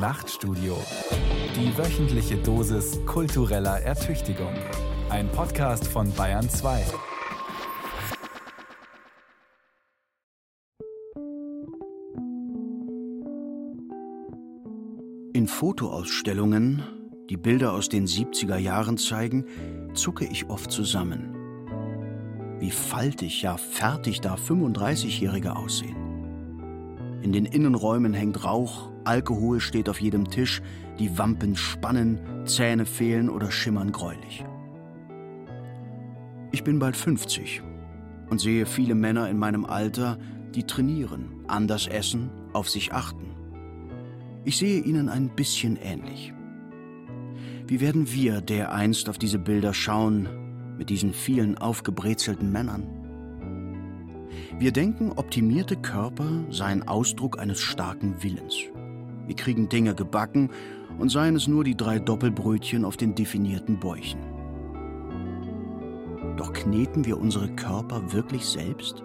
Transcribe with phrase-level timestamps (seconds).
[0.00, 0.78] Nachtstudio.
[1.54, 4.54] Die wöchentliche Dosis kultureller Ertüchtigung.
[5.10, 6.86] Ein Podcast von Bayern 2.
[15.34, 16.82] In Fotoausstellungen,
[17.28, 19.44] die Bilder aus den 70er Jahren zeigen,
[19.92, 21.36] zucke ich oft zusammen.
[22.58, 27.20] Wie faltig, ja fertig da 35-Jährige aussehen.
[27.20, 30.62] In den Innenräumen hängt Rauch, Alkohol steht auf jedem Tisch,
[30.98, 34.44] die Wampen spannen, Zähne fehlen oder schimmern gräulich.
[36.52, 37.62] Ich bin bald 50
[38.28, 40.18] und sehe viele Männer in meinem Alter,
[40.54, 43.34] die trainieren, anders essen, auf sich achten.
[44.44, 46.32] Ich sehe ihnen ein bisschen ähnlich.
[47.66, 50.28] Wie werden wir dereinst auf diese Bilder schauen,
[50.76, 53.00] mit diesen vielen aufgebrezelten Männern?
[54.58, 58.56] Wir denken, optimierte Körper seien Ausdruck eines starken Willens.
[59.30, 60.50] Wir kriegen Dinge gebacken
[60.98, 64.18] und seien es nur die drei Doppelbrötchen auf den definierten Bäuchen.
[66.36, 69.04] Doch kneten wir unsere Körper wirklich selbst?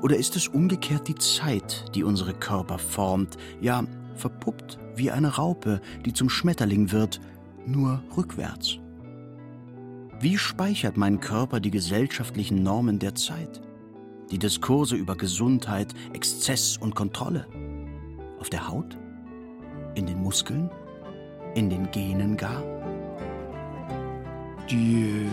[0.00, 3.82] Oder ist es umgekehrt die Zeit, die unsere Körper formt, ja
[4.14, 7.20] verpuppt wie eine Raupe, die zum Schmetterling wird,
[7.66, 8.78] nur rückwärts?
[10.20, 13.60] Wie speichert mein Körper die gesellschaftlichen Normen der Zeit?
[14.30, 17.48] Die Diskurse über Gesundheit, Exzess und Kontrolle?
[18.38, 19.01] Auf der Haut?
[19.94, 20.70] In den Muskeln?
[21.54, 22.62] In den Genen gar?
[24.70, 25.26] Die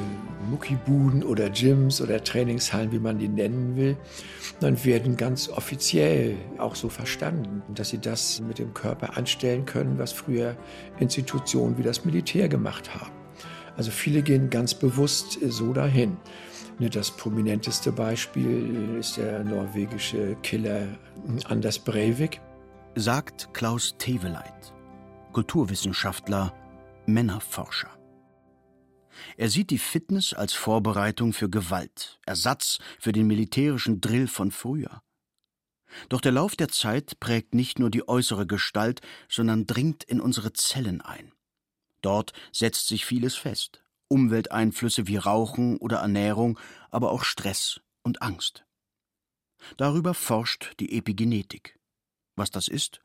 [0.49, 3.95] Muckibuden oder Gyms oder Trainingshallen, wie man die nennen will,
[4.59, 9.97] dann werden ganz offiziell auch so verstanden, dass sie das mit dem Körper anstellen können,
[9.97, 10.57] was früher
[10.99, 13.11] Institutionen wie das Militär gemacht haben.
[13.77, 16.17] Also viele gehen ganz bewusst so dahin.
[16.79, 20.87] Ne, das prominenteste Beispiel ist der norwegische Killer
[21.45, 22.41] Anders Breivik.
[22.95, 24.73] Sagt Klaus Teveleit,
[25.31, 26.53] Kulturwissenschaftler,
[27.05, 27.95] Männerforscher.
[29.37, 35.03] Er sieht die Fitness als Vorbereitung für Gewalt, Ersatz für den militärischen Drill von früher.
[36.09, 40.51] Doch der Lauf der Zeit prägt nicht nur die äußere Gestalt, sondern dringt in unsere
[40.53, 41.31] Zellen ein.
[42.01, 43.83] Dort setzt sich vieles fest.
[44.07, 46.59] Umwelteinflüsse wie Rauchen oder Ernährung,
[46.89, 48.65] aber auch Stress und Angst.
[49.77, 51.78] Darüber forscht die Epigenetik.
[52.39, 53.01] Was das ist,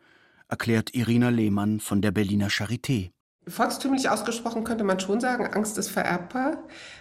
[0.49, 3.11] erklärt Irina Lehmann von der Berliner Charité.
[3.49, 6.59] Volkstümlich ausgesprochen könnte man schon sagen, Angst ist vererbbar,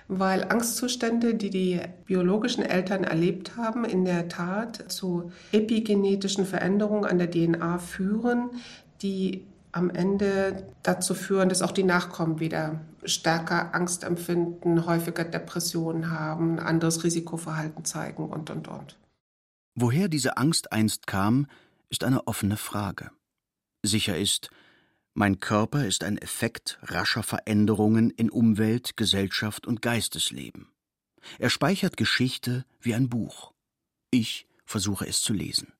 [0.07, 7.19] weil Angstzustände, die die biologischen Eltern erlebt haben, in der Tat zu epigenetischen Veränderungen an
[7.19, 8.49] der DNA führen,
[9.03, 16.09] die am Ende dazu führen, dass auch die Nachkommen wieder stärker Angst empfinden, häufiger Depressionen
[16.09, 18.97] haben, anderes Risikoverhalten zeigen und, und, und.
[19.75, 21.47] Woher diese Angst einst kam,
[21.93, 23.11] ist eine offene Frage.
[23.83, 24.49] Sicher ist,
[25.13, 30.69] mein Körper ist ein Effekt rascher Veränderungen in Umwelt, Gesellschaft und Geistesleben.
[31.37, 33.53] Er speichert Geschichte wie ein Buch.
[34.09, 35.71] Ich versuche es zu lesen.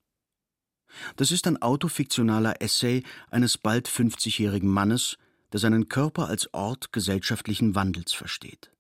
[1.16, 5.18] Das ist ein autofiktionaler Essay eines bald 50-jährigen Mannes,
[5.52, 8.72] der seinen Körper als Ort gesellschaftlichen Wandels versteht.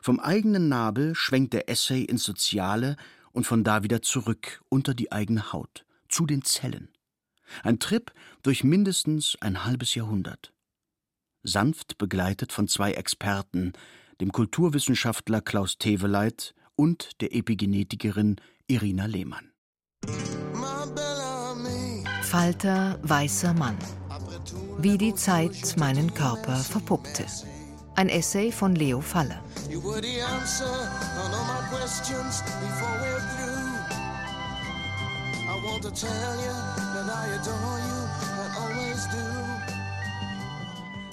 [0.00, 2.96] Vom eigenen Nabel schwenkt der Essay ins Soziale
[3.32, 6.88] und von da wieder zurück unter die eigene Haut, zu den Zellen.
[7.62, 10.52] Ein Trip durch mindestens ein halbes Jahrhundert.
[11.42, 13.72] Sanft begleitet von zwei Experten,
[14.20, 18.36] dem Kulturwissenschaftler Klaus Teveleit und der Epigenetikerin
[18.68, 19.50] Irina Lehmann.
[22.22, 23.76] Falter weißer Mann.
[24.78, 27.26] Wie die Zeit meinen Körper verpuppte.
[27.96, 29.42] Ein Essay von Leo Faller.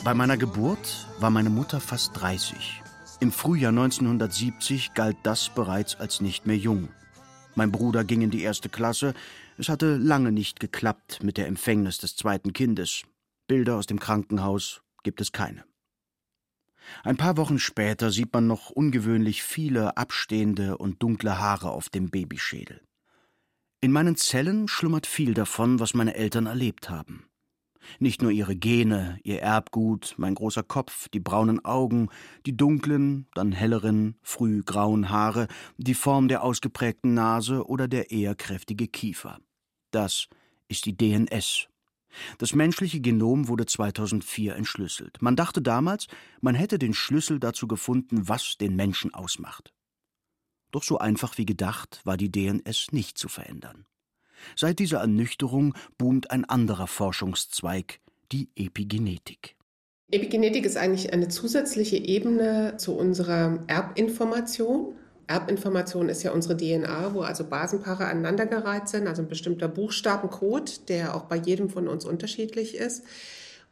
[0.03, 2.81] Bei meiner Geburt war meine Mutter fast 30.
[3.21, 6.89] Im Frühjahr 1970 galt das bereits als nicht mehr jung.
[7.55, 9.13] Mein Bruder ging in die erste Klasse.
[9.57, 13.03] Es hatte lange nicht geklappt mit der Empfängnis des zweiten Kindes.
[13.47, 15.63] Bilder aus dem Krankenhaus gibt es keine.
[17.03, 22.09] Ein paar Wochen später sieht man noch ungewöhnlich viele abstehende und dunkle Haare auf dem
[22.09, 22.81] Babyschädel.
[23.83, 27.25] In meinen Zellen schlummert viel davon, was meine Eltern erlebt haben.
[27.97, 32.09] Nicht nur ihre Gene, ihr Erbgut, mein großer Kopf, die braunen Augen,
[32.45, 35.47] die dunklen, dann helleren, früh grauen Haare,
[35.77, 39.39] die Form der ausgeprägten Nase oder der eher kräftige Kiefer.
[39.89, 40.27] Das
[40.67, 41.67] ist die DNS.
[42.37, 45.19] Das menschliche Genom wurde 2004 entschlüsselt.
[45.23, 46.05] Man dachte damals,
[46.39, 49.73] man hätte den Schlüssel dazu gefunden, was den Menschen ausmacht.
[50.71, 53.85] Doch so einfach wie gedacht war die DNS nicht zu verändern.
[54.55, 57.99] Seit dieser Ernüchterung boomt ein anderer Forschungszweig,
[58.31, 59.55] die Epigenetik.
[60.09, 64.95] Epigenetik ist eigentlich eine zusätzliche Ebene zu unserer Erbinformation.
[65.27, 71.15] Erbinformation ist ja unsere DNA, wo also Basenpaare aneinandergereiht sind, also ein bestimmter Buchstabencode, der
[71.15, 73.03] auch bei jedem von uns unterschiedlich ist.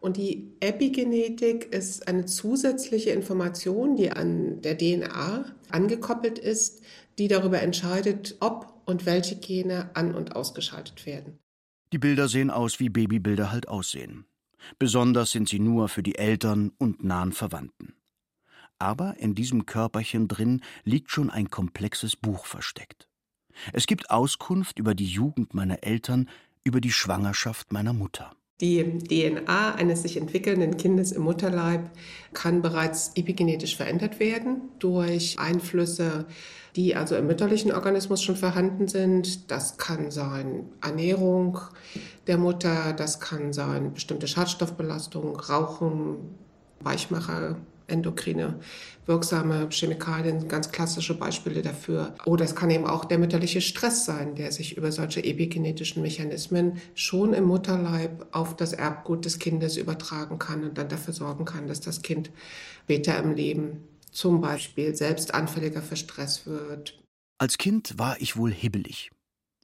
[0.02, 6.82] Und die Epigenetik ist eine zusätzliche Information, die an der DNA angekoppelt ist,
[7.18, 11.38] die darüber entscheidet, ob und welche Gene an- und ausgeschaltet werden.
[11.92, 14.26] Die Bilder sehen aus, wie Babybilder halt aussehen.
[14.78, 17.94] Besonders sind sie nur für die Eltern und nahen Verwandten.
[18.78, 23.10] Aber in diesem Körperchen drin liegt schon ein komplexes Buch versteckt.
[23.74, 26.30] Es gibt Auskunft über die Jugend meiner Eltern,
[26.64, 28.32] über die Schwangerschaft meiner Mutter.
[28.62, 31.90] Die DNA eines sich entwickelnden Kindes im Mutterleib
[32.34, 36.26] kann bereits epigenetisch verändert werden durch Einflüsse,
[36.76, 39.50] die also im mütterlichen Organismus schon vorhanden sind.
[39.50, 41.58] Das kann sein Ernährung
[42.28, 46.18] der Mutter, das kann sein bestimmte Schadstoffbelastung, Rauchen,
[46.82, 47.58] Weichmacher,
[47.90, 48.60] endokrine
[49.10, 52.14] wirksame Chemikalien, ganz klassische Beispiele dafür.
[52.26, 56.80] Oder es kann eben auch der mütterliche Stress sein, der sich über solche epigenetischen Mechanismen
[56.94, 61.68] schon im Mutterleib auf das Erbgut des Kindes übertragen kann und dann dafür sorgen kann,
[61.68, 62.30] dass das Kind
[62.84, 67.02] später im Leben zum Beispiel selbst anfälliger für Stress wird.
[67.40, 69.10] Als Kind war ich wohl hibbelig.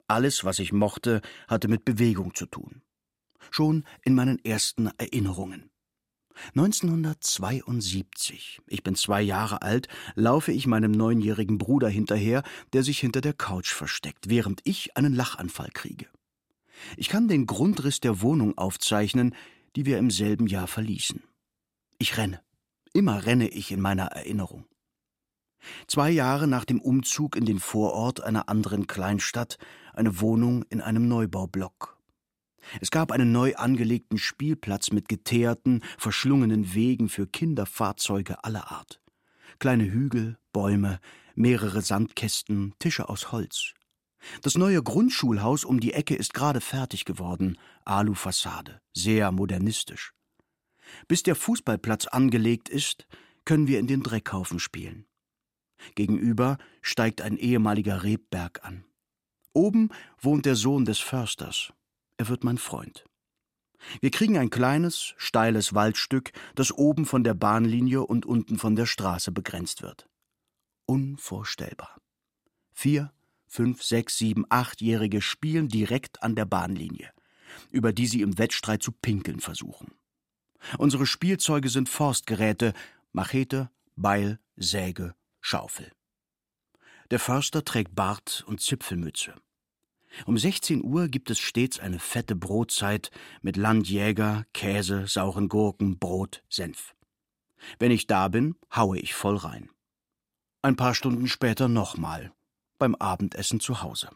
[0.07, 2.81] Alles, was ich mochte, hatte mit Bewegung zu tun.
[3.51, 5.69] Schon in meinen ersten Erinnerungen.
[6.49, 12.43] 1972, ich bin zwei Jahre alt, laufe ich meinem neunjährigen Bruder hinterher,
[12.73, 16.07] der sich hinter der Couch versteckt, während ich einen Lachanfall kriege.
[16.97, 19.35] Ich kann den Grundriss der Wohnung aufzeichnen,
[19.75, 21.23] die wir im selben Jahr verließen.
[21.97, 22.41] Ich renne.
[22.93, 24.65] Immer renne ich in meiner Erinnerung.
[25.88, 29.57] Zwei Jahre nach dem Umzug in den Vorort einer anderen Kleinstadt,
[29.93, 31.94] eine Wohnung in einem Neubaublock.
[32.81, 39.01] Es gab einen neu angelegten Spielplatz mit geteerten, verschlungenen Wegen für Kinderfahrzeuge aller Art.
[39.59, 41.00] Kleine Hügel, Bäume,
[41.35, 43.73] mehrere Sandkästen, Tische aus Holz.
[44.41, 50.13] Das neue Grundschulhaus um die Ecke ist gerade fertig geworden, Alufassade, sehr modernistisch.
[51.07, 53.07] Bis der Fußballplatz angelegt ist,
[53.44, 55.06] können wir in den Dreckhaufen spielen.
[55.94, 58.85] Gegenüber steigt ein ehemaliger Rebberg an.
[59.53, 59.89] Oben
[60.19, 61.71] wohnt der Sohn des Försters,
[62.17, 63.06] er wird mein Freund.
[64.01, 68.85] Wir kriegen ein kleines, steiles Waldstück, das oben von der Bahnlinie und unten von der
[68.85, 70.09] Straße begrenzt wird.
[70.85, 72.01] Unvorstellbar.
[72.73, 73.13] Vier,
[73.47, 77.12] fünf, sechs, sieben, achtjährige spielen direkt an der Bahnlinie,
[77.71, 79.94] über die sie im Wettstreit zu pinkeln versuchen.
[80.77, 82.73] Unsere Spielzeuge sind Forstgeräte,
[83.12, 85.91] Machete, Beil, Säge, Schaufel.
[87.12, 89.35] Der Förster trägt Bart und Zipfelmütze.
[90.25, 96.44] Um 16 Uhr gibt es stets eine fette Brotzeit mit Landjäger, Käse, sauren Gurken, Brot,
[96.50, 96.95] Senf.
[97.79, 99.69] Wenn ich da bin, haue ich voll rein.
[100.62, 102.31] Ein paar Stunden später nochmal,
[102.79, 104.09] beim Abendessen zu Hause.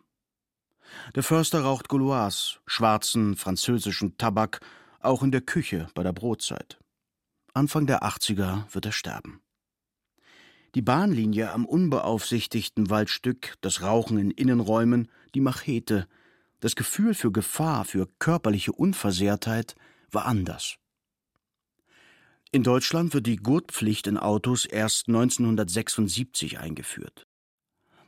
[1.16, 4.60] Der Förster raucht Gauloise, schwarzen französischen Tabak,
[5.00, 6.80] auch in der Küche bei der Brotzeit.
[7.54, 9.42] Anfang der 80er wird er sterben.
[10.76, 16.08] Die Bahnlinie am unbeaufsichtigten Waldstück, das Rauchen in Innenräumen, die Machete,
[16.60, 19.76] das Gefühl für Gefahr, für körperliche Unversehrtheit
[20.12, 20.78] war anders.
[22.52, 27.28] In Deutschland wird die Gurtpflicht in Autos erst 1976 eingeführt.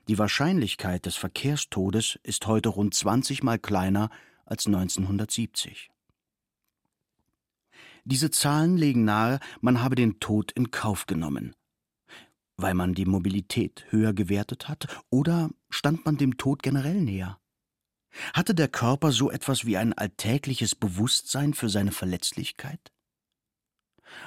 [0.08, 4.10] Die Wahrscheinlichkeit des Verkehrstodes ist heute rund 20 mal kleiner
[4.46, 5.90] als 1970.
[8.04, 11.54] Diese Zahlen legen nahe, man habe den Tod in Kauf genommen,
[12.62, 17.40] weil man die Mobilität höher gewertet hat, oder stand man dem Tod generell näher?
[18.34, 22.92] Hatte der Körper so etwas wie ein alltägliches Bewusstsein für seine Verletzlichkeit?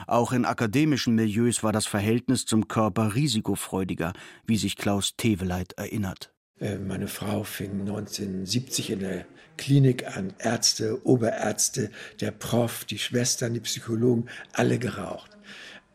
[0.06, 4.12] Auch in akademischen Milieus war das Verhältnis zum Körper risikofreudiger,
[4.46, 6.32] wie sich Klaus Teveleit erinnert.
[6.60, 9.26] Äh, meine Frau fing 1970 in der
[9.56, 10.32] Klinik an.
[10.38, 15.33] Ärzte, Oberärzte, der Prof, die Schwestern, die Psychologen, alle geraucht.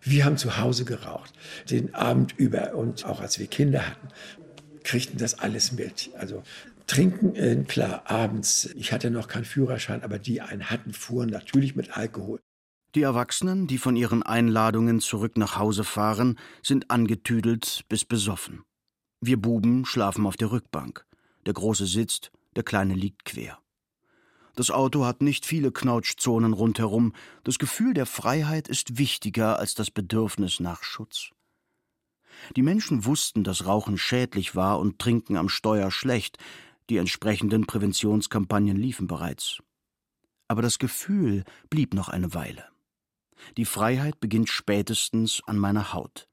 [0.01, 1.33] Wir haben zu Hause geraucht,
[1.69, 4.07] den Abend über und auch als wir Kinder hatten,
[4.83, 6.11] kriegten das alles mit.
[6.17, 6.43] Also
[6.87, 8.69] Trinken, äh, klar, abends.
[8.75, 12.39] Ich hatte noch keinen Führerschein, aber die einen hatten, fuhren natürlich mit Alkohol.
[12.95, 18.63] Die Erwachsenen, die von ihren Einladungen zurück nach Hause fahren, sind angetüdelt bis besoffen.
[19.21, 21.05] Wir Buben schlafen auf der Rückbank.
[21.45, 23.59] Der Große sitzt, der Kleine liegt quer.
[24.59, 27.13] Das Auto hat nicht viele Knautschzonen rundherum.
[27.45, 31.29] Das Gefühl der Freiheit ist wichtiger als das Bedürfnis nach Schutz.
[32.57, 36.39] Die Menschen wussten, dass Rauchen schädlich war und Trinken am Steuer schlecht.
[36.89, 39.59] Die entsprechenden Präventionskampagnen liefen bereits.
[40.49, 42.65] Aber das Gefühl blieb noch eine Weile.
[43.55, 46.27] Die Freiheit beginnt spätestens an meiner Haut.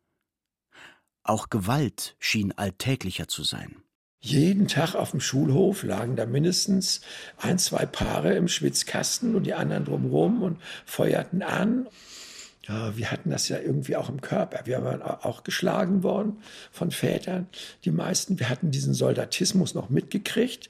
[1.23, 3.85] Auch Gewalt schien alltäglicher zu sein.
[4.21, 7.01] Jeden Tag auf dem Schulhof lagen da mindestens
[7.37, 11.87] ein, zwei Paare im Schwitzkasten und die anderen drumherum und feuerten an.
[12.67, 14.63] Ja, wir hatten das ja irgendwie auch im Körper.
[14.65, 16.39] Wir waren auch geschlagen worden
[16.73, 17.47] von Vätern.
[17.85, 20.69] Die meisten, wir hatten diesen Soldatismus noch mitgekriegt.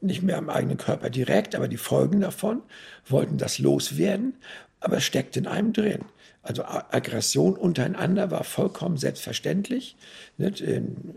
[0.00, 2.62] Nicht mehr am eigenen Körper direkt, aber die Folgen davon
[3.06, 4.36] wollten das loswerden.
[4.80, 6.04] Aber es steckt in einem drin.
[6.46, 9.96] Also Aggression untereinander war vollkommen selbstverständlich,
[10.38, 10.62] nicht?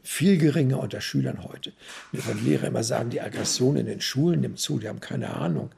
[0.01, 1.71] viel geringer unter Schülern heute.
[2.11, 5.69] Wenn Lehrer immer sagen, die Aggression in den Schulen nimmt zu, die haben keine Ahnung,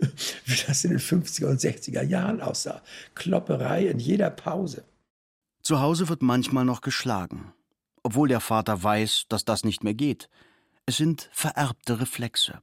[0.46, 2.80] wie das in den 50er und 60er Jahren aussah.
[3.14, 4.84] Klopperei in jeder Pause.
[5.62, 7.52] Zu Hause wird manchmal noch geschlagen,
[8.02, 10.30] obwohl der Vater weiß, dass das nicht mehr geht.
[10.86, 12.60] Es sind vererbte Reflexe.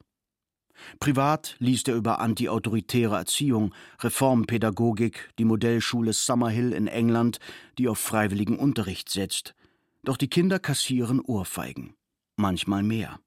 [0.99, 7.39] Privat liest er über antiautoritäre Erziehung, Reformpädagogik, die Modellschule Summerhill in England,
[7.77, 9.55] die auf freiwilligen Unterricht setzt.
[10.03, 11.95] Doch die Kinder kassieren Ohrfeigen.
[12.35, 13.19] Manchmal mehr.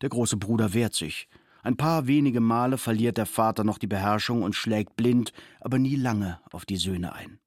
[0.00, 1.28] Der große Bruder wehrt sich.
[1.62, 5.96] Ein paar wenige Male verliert der Vater noch die Beherrschung und schlägt blind, aber nie
[5.96, 7.38] lange auf die Söhne ein.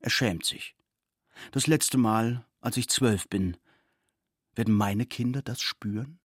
[0.00, 0.74] Er schämt sich.
[1.52, 3.56] Das letzte Mal, als ich zwölf bin.
[4.56, 6.18] Werden meine Kinder das spüren?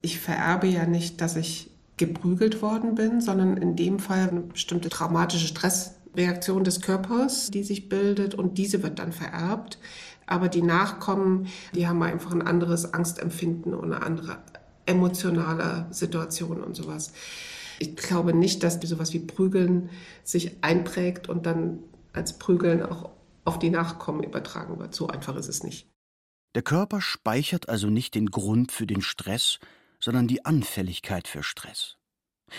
[0.00, 1.70] Ich vererbe ja nicht, dass ich
[2.00, 7.90] geprügelt worden bin, sondern in dem Fall eine bestimmte traumatische Stressreaktion des Körpers, die sich
[7.90, 9.78] bildet und diese wird dann vererbt.
[10.26, 14.38] Aber die Nachkommen, die haben einfach ein anderes Angstempfinden und eine andere
[14.86, 17.12] emotionale Situation und sowas.
[17.78, 19.90] Ich glaube nicht, dass sowas wie Prügeln
[20.24, 21.80] sich einprägt und dann
[22.14, 23.10] als Prügeln auch
[23.44, 24.94] auf die Nachkommen übertragen wird.
[24.94, 25.86] So einfach ist es nicht.
[26.54, 29.60] Der Körper speichert also nicht den Grund für den Stress,
[30.00, 31.96] sondern die Anfälligkeit für Stress.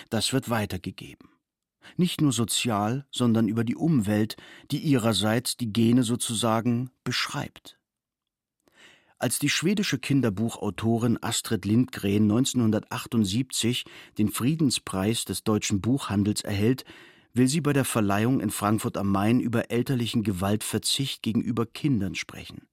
[0.09, 1.29] Das wird weitergegeben.
[1.97, 4.37] Nicht nur sozial, sondern über die Umwelt,
[4.69, 7.77] die ihrerseits die Gene sozusagen beschreibt.
[9.17, 13.85] Als die schwedische Kinderbuchautorin Astrid Lindgren 1978
[14.17, 16.85] den Friedenspreis des deutschen Buchhandels erhält,
[17.33, 22.67] will sie bei der Verleihung in Frankfurt am Main über elterlichen Gewaltverzicht gegenüber Kindern sprechen.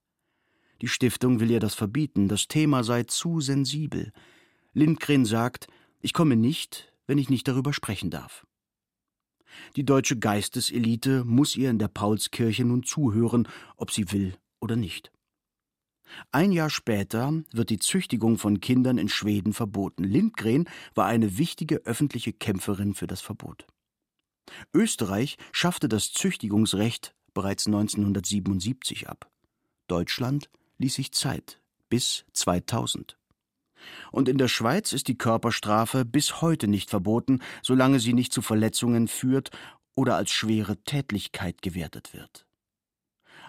[0.80, 4.12] Die Stiftung will ihr das verbieten, das Thema sei zu sensibel,
[4.72, 5.66] Lindgren sagt,
[6.00, 8.46] ich komme nicht, wenn ich nicht darüber sprechen darf.
[9.76, 15.10] Die deutsche Geisteselite muss ihr in der Paulskirche nun zuhören, ob sie will oder nicht.
[16.32, 20.04] Ein Jahr später wird die Züchtigung von Kindern in Schweden verboten.
[20.04, 23.66] Lindgren war eine wichtige öffentliche Kämpferin für das Verbot.
[24.72, 29.30] Österreich schaffte das Züchtigungsrecht bereits 1977 ab.
[29.86, 31.60] Deutschland ließ sich Zeit
[31.90, 33.17] bis 2000.
[34.12, 38.42] Und in der Schweiz ist die Körperstrafe bis heute nicht verboten, solange sie nicht zu
[38.42, 39.50] Verletzungen führt
[39.94, 42.46] oder als schwere Tätlichkeit gewertet wird.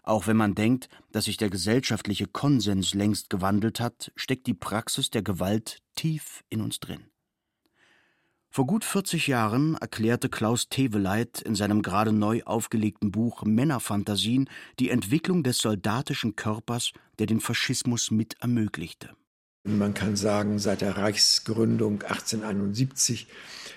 [0.03, 5.09] Auch wenn man denkt, dass sich der gesellschaftliche Konsens längst gewandelt hat, steckt die Praxis
[5.09, 7.05] der Gewalt tief in uns drin.
[8.51, 14.89] Vor gut 40 Jahren erklärte Klaus Teveleit in seinem gerade neu aufgelegten Buch Männerfantasien die
[14.89, 19.15] Entwicklung des soldatischen Körpers, der den Faschismus mit ermöglichte.
[19.65, 23.27] Man kann sagen, seit der Reichsgründung 1871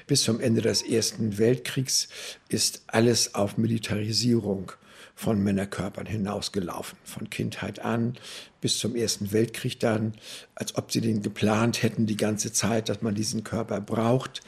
[0.06, 2.08] bis zum Ende des Ersten Weltkriegs
[2.48, 4.70] ist alles auf Militarisierung
[5.16, 6.96] von Männerkörpern hinausgelaufen.
[7.04, 8.16] Von Kindheit an
[8.60, 10.14] bis zum Ersten Weltkrieg dann,
[10.54, 14.42] als ob sie den geplant hätten die ganze Zeit, dass man diesen Körper braucht.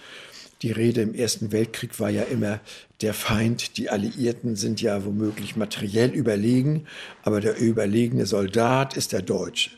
[0.62, 2.60] Die Rede im Ersten Weltkrieg war ja immer,
[3.00, 6.86] der Feind, die Alliierten sind ja womöglich materiell überlegen,
[7.22, 9.70] aber der überlegene Soldat ist der Deutsche.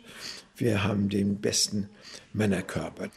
[0.56, 1.88] Wir haben den besten
[2.32, 3.10] Männerkörper.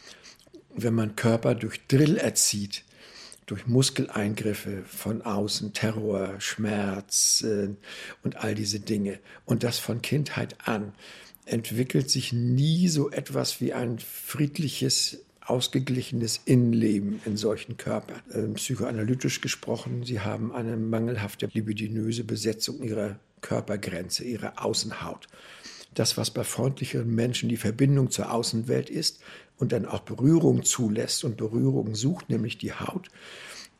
[0.75, 2.83] Wenn man Körper durch Drill erzieht,
[3.45, 7.69] durch Muskeleingriffe von außen, Terror, Schmerz äh,
[8.23, 10.93] und all diese Dinge, und das von Kindheit an,
[11.45, 18.21] entwickelt sich nie so etwas wie ein friedliches, ausgeglichenes Innenleben in solchen Körpern.
[18.33, 25.27] Ähm, psychoanalytisch gesprochen, sie haben eine mangelhafte libidinöse Besetzung ihrer Körpergrenze, ihrer Außenhaut
[25.93, 29.19] das, was bei freundlicheren Menschen die Verbindung zur Außenwelt ist
[29.57, 33.09] und dann auch Berührung zulässt und Berührung sucht, nämlich die Haut,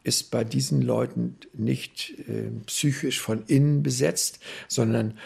[0.03, 5.17] ist bei diesen Leuten nicht äh, psychisch von innen besetzt, sondern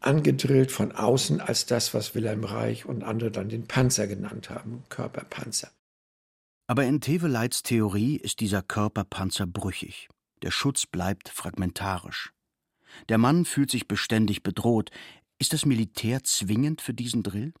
[0.00, 4.84] angedrillt von außen als das, was Wilhelm Reich und andere dann den Panzer genannt haben,
[4.88, 5.70] Körperpanzer.
[6.66, 10.08] Aber in Teveleits Theorie ist dieser Körperpanzer brüchig.
[10.42, 12.32] Der Schutz bleibt fragmentarisch.
[13.08, 14.90] Der Mann fühlt sich beständig bedroht,
[15.42, 17.52] ist das Militär zwingend für diesen Drill?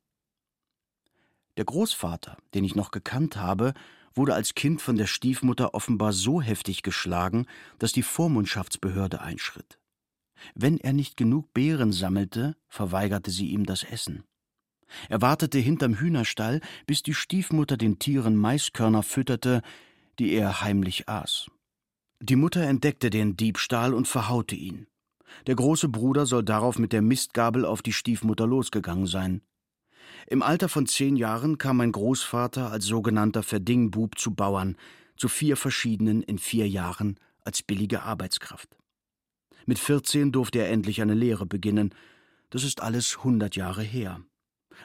[1.56, 3.74] Der Großvater, den ich noch gekannt habe
[4.14, 7.46] wurde als Kind von der Stiefmutter offenbar so heftig geschlagen,
[7.80, 9.80] dass die Vormundschaftsbehörde einschritt.
[10.54, 14.22] Wenn er nicht genug Beeren sammelte, verweigerte sie ihm das Essen.
[15.08, 19.62] Er wartete hinterm Hühnerstall, bis die Stiefmutter den Tieren Maiskörner fütterte,
[20.20, 21.46] die er heimlich aß.
[22.20, 24.86] Die Mutter entdeckte den Diebstahl und verhaute ihn.
[25.46, 29.42] Der große Bruder soll darauf mit der Mistgabel auf die Stiefmutter losgegangen sein.
[30.26, 34.76] Im Alter von zehn Jahren kam mein Großvater als sogenannter Verdingbub zu Bauern,
[35.16, 38.76] zu vier verschiedenen in vier Jahren als billige Arbeitskraft.
[39.66, 41.94] Mit vierzehn durfte er endlich eine Lehre beginnen.
[42.50, 44.20] Das ist alles hundert Jahre her.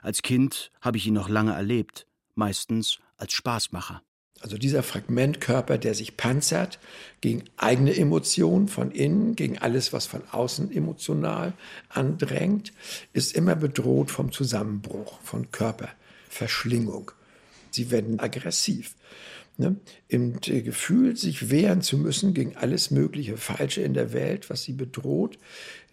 [0.01, 4.03] Als Kind habe ich ihn noch lange erlebt, meistens als Spaßmacher.
[4.41, 6.79] Also dieser Fragmentkörper, der sich panzert
[7.21, 11.53] gegen eigene Emotionen von innen, gegen alles, was von außen emotional
[11.89, 12.71] andrängt,
[13.13, 17.11] ist immer bedroht vom Zusammenbruch, von Körperverschlingung.
[17.71, 18.95] Sie werden aggressiv.
[19.57, 19.75] Ne?
[20.07, 24.73] Im Gefühl, sich wehren zu müssen gegen alles mögliche Falsche in der Welt, was sie
[24.73, 25.39] bedroht,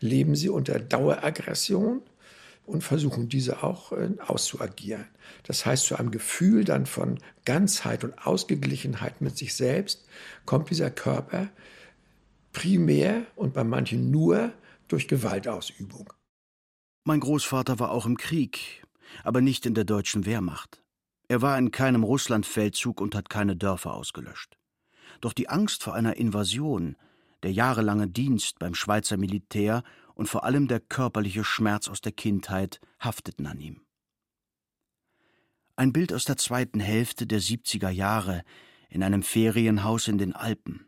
[0.00, 2.02] leben sie unter Daueraggression
[2.66, 5.06] und versuchen diese auch äh, auszuagieren.
[5.44, 10.06] Das heißt, zu einem Gefühl dann von Ganzheit und Ausgeglichenheit mit sich selbst
[10.46, 11.48] kommt dieser Körper
[12.52, 14.52] primär und bei manchen nur
[14.88, 16.12] durch Gewaltausübung.
[17.04, 18.84] Mein Großvater war auch im Krieg,
[19.24, 20.82] aber nicht in der deutschen Wehrmacht.
[21.28, 24.56] Er war in keinem Russlandfeldzug und hat keine Dörfer ausgelöscht.
[25.20, 26.96] Doch die Angst vor einer Invasion,
[27.42, 32.80] der jahrelange Dienst beim Schweizer Militär und vor allem der körperliche Schmerz aus der Kindheit
[32.98, 33.80] hafteten an ihm.
[35.76, 38.44] Ein Bild aus der zweiten Hälfte der 70er Jahre
[38.88, 40.86] in einem Ferienhaus in den Alpen.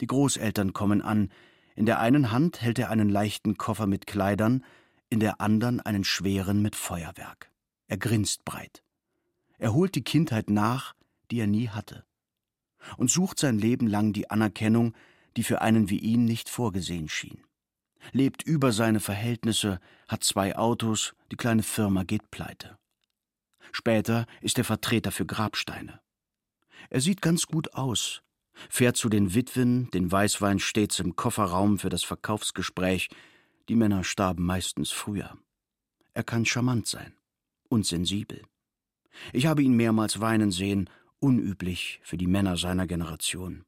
[0.00, 1.30] Die Großeltern kommen an.
[1.74, 4.64] In der einen Hand hält er einen leichten Koffer mit Kleidern,
[5.10, 7.50] in der anderen einen schweren mit Feuerwerk.
[7.88, 8.84] Er grinst breit.
[9.58, 10.94] Er holt die Kindheit nach,
[11.32, 12.04] die er nie hatte.
[12.96, 14.94] Und sucht sein Leben lang die Anerkennung,
[15.36, 17.42] die für einen wie ihn nicht vorgesehen schien
[18.12, 22.78] lebt über seine Verhältnisse, hat zwei Autos, die kleine Firma geht pleite.
[23.72, 26.00] Später ist er Vertreter für Grabsteine.
[26.90, 28.22] Er sieht ganz gut aus,
[28.70, 33.08] fährt zu den Witwen, den Weißwein stets im Kofferraum für das Verkaufsgespräch,
[33.68, 35.36] die Männer starben meistens früher.
[36.14, 37.14] Er kann charmant sein
[37.68, 38.42] und sensibel.
[39.32, 40.88] Ich habe ihn mehrmals weinen sehen,
[41.20, 43.64] unüblich für die Männer seiner Generation.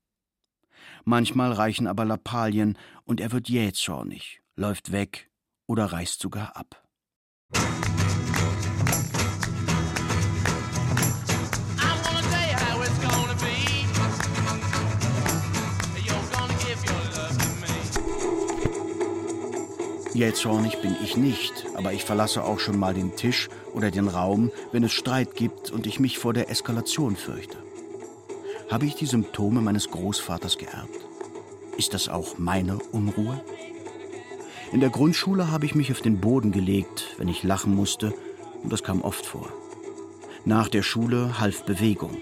[1.05, 5.31] Manchmal reichen aber Lappalien und er wird jähzornig, läuft weg
[5.67, 6.83] oder reißt sogar ab.
[20.21, 24.51] Jähzornig bin ich nicht, aber ich verlasse auch schon mal den Tisch oder den Raum,
[24.71, 27.57] wenn es Streit gibt und ich mich vor der Eskalation fürchte.
[28.71, 31.09] Habe ich die Symptome meines Großvaters geerbt?
[31.77, 33.43] Ist das auch meine Unruhe?
[34.71, 38.15] In der Grundschule habe ich mich auf den Boden gelegt, wenn ich lachen musste,
[38.63, 39.49] und das kam oft vor.
[40.45, 42.17] Nach der Schule half Bewegung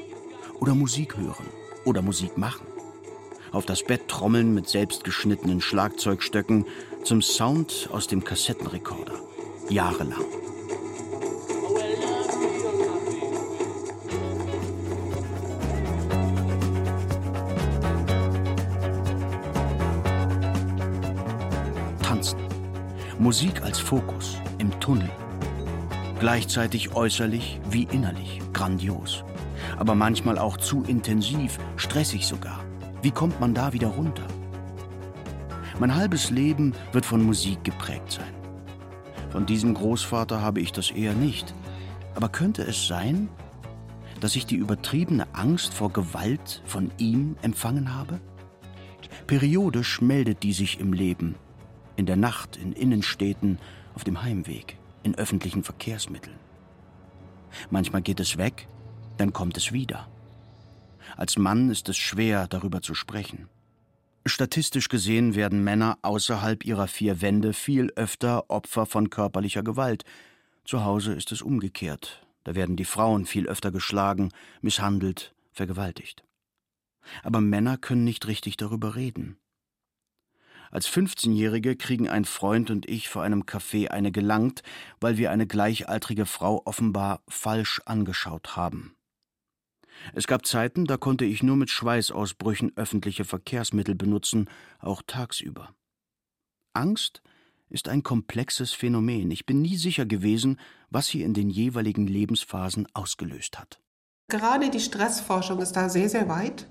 [0.58, 1.46] oder Musik hören
[1.84, 2.66] oder Musik machen.
[3.52, 6.64] Auf das Bett trommeln mit selbstgeschnittenen Schlagzeugstöcken
[7.04, 9.20] zum Sound aus dem Kassettenrekorder.
[9.68, 10.24] Jahrelang.
[23.20, 25.10] Musik als Fokus im Tunnel.
[26.20, 29.24] Gleichzeitig äußerlich wie innerlich, grandios.
[29.76, 32.64] Aber manchmal auch zu intensiv, stressig sogar.
[33.02, 34.22] Wie kommt man da wieder runter?
[35.80, 38.34] Mein halbes Leben wird von Musik geprägt sein.
[39.30, 41.52] Von diesem Großvater habe ich das eher nicht.
[42.14, 43.28] Aber könnte es sein,
[44.20, 48.20] dass ich die übertriebene Angst vor Gewalt von ihm empfangen habe?
[49.26, 51.34] Periodisch meldet die sich im Leben
[51.98, 53.58] in der Nacht, in Innenstädten,
[53.94, 56.38] auf dem Heimweg, in öffentlichen Verkehrsmitteln.
[57.70, 58.68] Manchmal geht es weg,
[59.16, 60.08] dann kommt es wieder.
[61.16, 63.48] Als Mann ist es schwer, darüber zu sprechen.
[64.24, 70.04] Statistisch gesehen werden Männer außerhalb ihrer vier Wände viel öfter Opfer von körperlicher Gewalt.
[70.64, 72.24] Zu Hause ist es umgekehrt.
[72.44, 74.30] Da werden die Frauen viel öfter geschlagen,
[74.60, 76.22] misshandelt, vergewaltigt.
[77.24, 79.38] Aber Männer können nicht richtig darüber reden.
[80.70, 84.62] Als 15-Jährige kriegen ein Freund und ich vor einem Café eine gelangt,
[85.00, 88.94] weil wir eine gleichaltrige Frau offenbar falsch angeschaut haben.
[90.14, 95.74] Es gab Zeiten, da konnte ich nur mit Schweißausbrüchen öffentliche Verkehrsmittel benutzen, auch tagsüber.
[96.72, 97.22] Angst
[97.70, 99.30] ist ein komplexes Phänomen.
[99.30, 100.58] Ich bin nie sicher gewesen,
[100.90, 103.80] was sie in den jeweiligen Lebensphasen ausgelöst hat.
[104.28, 106.66] Gerade die Stressforschung ist da sehr, sehr weit.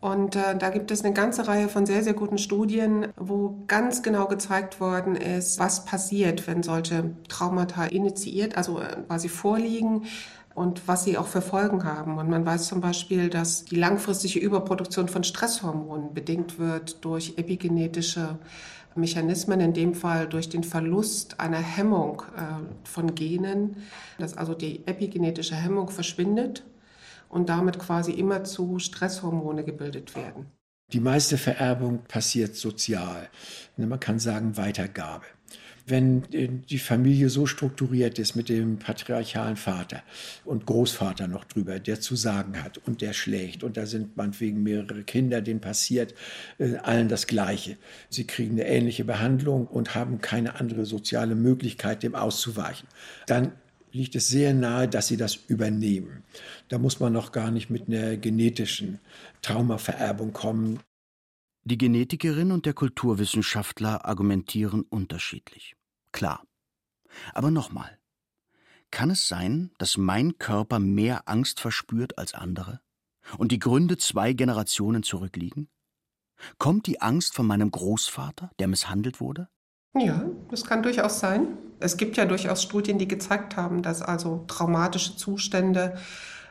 [0.00, 4.02] Und äh, da gibt es eine ganze Reihe von sehr, sehr guten Studien, wo ganz
[4.02, 10.04] genau gezeigt worden ist, was passiert, wenn solche Traumata initiiert, also äh, quasi vorliegen
[10.54, 12.16] und was sie auch für Folgen haben.
[12.16, 18.38] Und man weiß zum Beispiel, dass die langfristige Überproduktion von Stresshormonen bedingt wird durch epigenetische
[18.94, 23.76] Mechanismen, in dem Fall durch den Verlust einer Hemmung äh, von Genen,
[24.18, 26.64] dass also die epigenetische Hemmung verschwindet
[27.30, 30.46] und damit quasi immer zu Stresshormone gebildet werden.
[30.92, 33.28] Die meiste Vererbung passiert sozial.
[33.76, 35.24] Man kann sagen Weitergabe.
[35.86, 40.02] Wenn äh, die Familie so strukturiert ist mit dem patriarchalen Vater
[40.44, 44.62] und Großvater noch drüber, der zu sagen hat und der schlägt und da sind meinetwegen
[44.62, 46.14] mehrere Kinder, denen passiert
[46.58, 47.76] äh, allen das Gleiche.
[48.08, 52.88] Sie kriegen eine ähnliche Behandlung und haben keine andere soziale Möglichkeit, dem auszuweichen.
[53.26, 53.52] Dann
[53.92, 56.24] liegt es sehr nahe, dass sie das übernehmen.
[56.68, 59.00] Da muss man noch gar nicht mit einer genetischen
[59.42, 60.80] Traumavererbung kommen.
[61.64, 65.76] Die Genetikerin und der Kulturwissenschaftler argumentieren unterschiedlich.
[66.12, 66.44] Klar.
[67.34, 67.98] Aber nochmal.
[68.90, 72.80] Kann es sein, dass mein Körper mehr Angst verspürt als andere?
[73.38, 75.68] Und die Gründe zwei Generationen zurückliegen?
[76.58, 79.48] Kommt die Angst von meinem Großvater, der misshandelt wurde?
[79.94, 81.48] Ja, das kann durchaus sein.
[81.80, 85.96] Es gibt ja durchaus Studien, die gezeigt haben, dass also traumatische Zustände,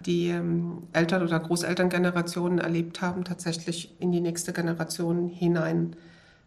[0.01, 5.95] die ähm, Eltern- oder Großelterngenerationen erlebt haben, tatsächlich in die nächste Generation hinein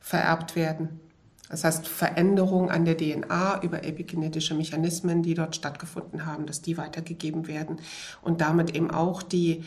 [0.00, 1.00] vererbt werden.
[1.48, 6.76] Das heißt, Veränderungen an der DNA über epigenetische Mechanismen, die dort stattgefunden haben, dass die
[6.78, 7.78] weitergegeben werden
[8.22, 9.64] und damit eben auch die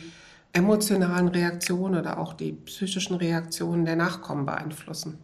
[0.52, 5.18] emotionalen Reaktionen oder auch die psychischen Reaktionen der Nachkommen beeinflussen.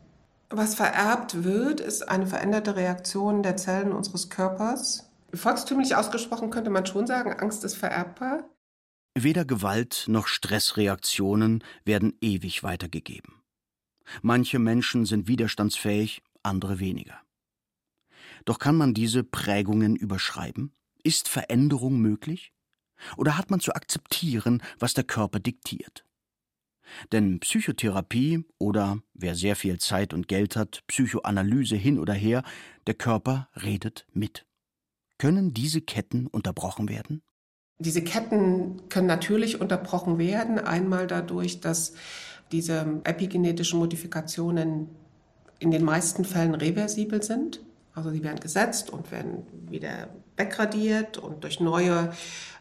[0.54, 5.10] Was vererbt wird, ist eine veränderte Reaktion der Zellen unseres Körpers.
[5.32, 8.44] Volkstümlich ausgesprochen könnte man schon sagen, Angst ist vererbbar.
[9.18, 13.40] Weder Gewalt noch Stressreaktionen werden ewig weitergegeben.
[14.20, 17.18] Manche Menschen sind widerstandsfähig, andere weniger.
[18.44, 20.74] Doch kann man diese Prägungen überschreiben?
[21.02, 22.52] Ist Veränderung möglich?
[23.16, 26.04] Oder hat man zu akzeptieren, was der Körper diktiert?
[27.12, 32.42] Denn Psychotherapie oder, wer sehr viel Zeit und Geld hat, Psychoanalyse hin oder her,
[32.86, 34.46] der Körper redet mit.
[35.18, 37.22] Können diese Ketten unterbrochen werden?
[37.78, 41.94] Diese Ketten können natürlich unterbrochen werden, einmal dadurch, dass
[42.52, 44.88] diese epigenetischen Modifikationen
[45.58, 47.60] in den meisten Fällen reversibel sind.
[47.94, 52.12] Also sie werden gesetzt und werden wieder wegradiert und durch neue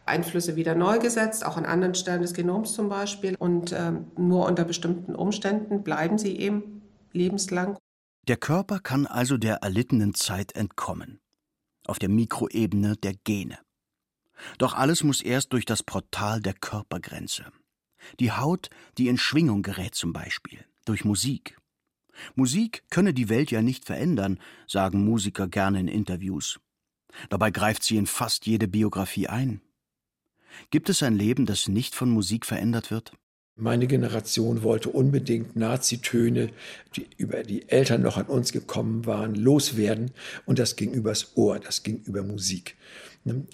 [0.04, 3.34] Einflüsse wieder neu gesetzt, auch an anderen Stellen des Genoms zum Beispiel.
[3.38, 7.78] Und ähm, nur unter bestimmten Umständen bleiben sie eben lebenslang.
[8.28, 11.20] Der Körper kann also der erlittenen Zeit entkommen.
[11.86, 13.58] Auf der Mikroebene der Gene.
[14.58, 17.46] Doch alles muss erst durch das Portal der Körpergrenze.
[18.20, 21.56] Die Haut, die in Schwingung gerät zum Beispiel, durch Musik.
[22.34, 26.60] Musik könne die Welt ja nicht verändern, sagen Musiker gerne in Interviews.
[27.28, 29.60] Dabei greift sie in fast jede Biografie ein.
[30.70, 33.12] Gibt es ein Leben, das nicht von Musik verändert wird?
[33.54, 36.50] Meine Generation wollte unbedingt Nazitöne,
[36.96, 40.10] die über die Eltern noch an uns gekommen waren, loswerden.
[40.46, 42.76] Und das ging übers Ohr, das ging über Musik.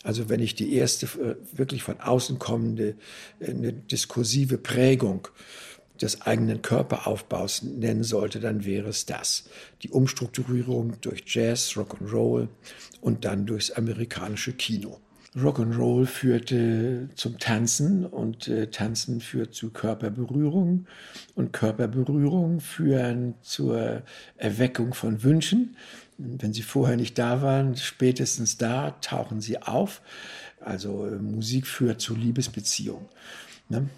[0.05, 2.97] Also wenn ich die erste äh, wirklich von außen kommende
[3.41, 5.29] äh, eine diskursive Prägung
[5.99, 9.45] des eigenen Körperaufbaus nennen sollte, dann wäre es das.
[9.83, 12.49] Die Umstrukturierung durch Jazz, Rock'n'Roll
[13.01, 15.01] und dann durchs amerikanische Kino.
[15.37, 20.87] Rock'n'Roll führte zum Tanzen und äh, Tanzen führt zu Körperberührung
[21.35, 24.03] und Körperberührung führen zur
[24.37, 25.77] Erweckung von Wünschen.
[26.17, 30.03] Wenn sie vorher nicht da waren, spätestens da tauchen sie auf.
[30.61, 33.07] Also äh, Musik führt zu Liebesbeziehungen.
[33.69, 33.89] Ne?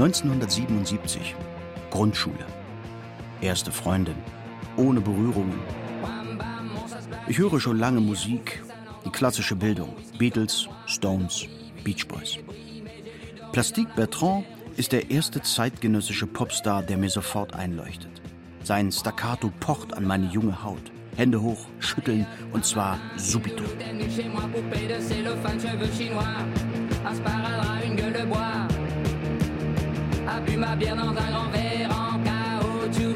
[0.00, 1.34] 1977.
[1.90, 2.46] Grundschule.
[3.42, 4.14] Erste Freundin.
[4.78, 5.58] Ohne Berührungen.
[7.28, 8.62] Ich höre schon lange Musik,
[9.04, 9.94] die klassische Bildung.
[10.18, 11.44] Beatles, Stones,
[11.84, 12.38] Beach Boys.
[13.52, 14.46] Plastique Bertrand
[14.78, 18.22] ist der erste zeitgenössische Popstar, der mir sofort einleuchtet.
[18.62, 20.90] Sein Staccato pocht an meine junge Haut.
[21.16, 23.64] Hände hoch, schütteln und zwar subito.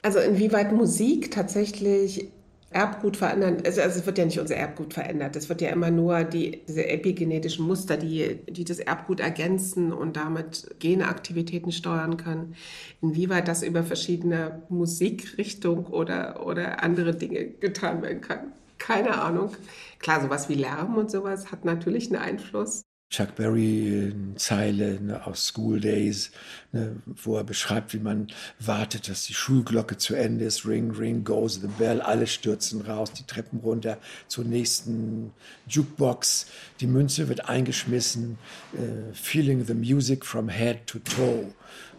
[0.02, 2.28] Also inwieweit Musik tatsächlich
[2.74, 5.92] Erbgut verändern, also, also, es wird ja nicht unser Erbgut verändert, es wird ja immer
[5.92, 12.56] nur die, diese epigenetischen Muster, die, die das Erbgut ergänzen und damit Genaktivitäten steuern können.
[13.00, 19.52] Inwieweit das über verschiedene Musikrichtungen oder, oder andere Dinge getan werden kann, Keine Ahnung.
[20.00, 22.82] Klar, sowas wie Lärm und sowas hat natürlich einen Einfluss.
[23.10, 26.32] Chuck Berry eine Zeile ne, aus School Days,
[26.72, 28.26] ne, wo er beschreibt, wie man
[28.58, 30.66] wartet, dass die Schulglocke zu Ende ist.
[30.66, 32.00] Ring, ring, goes the bell.
[32.00, 35.32] Alle stürzen raus, die Treppen runter zur nächsten
[35.68, 36.46] Jukebox.
[36.80, 38.36] Die Münze wird eingeschmissen.
[38.72, 41.52] Uh, feeling the music from head to toe.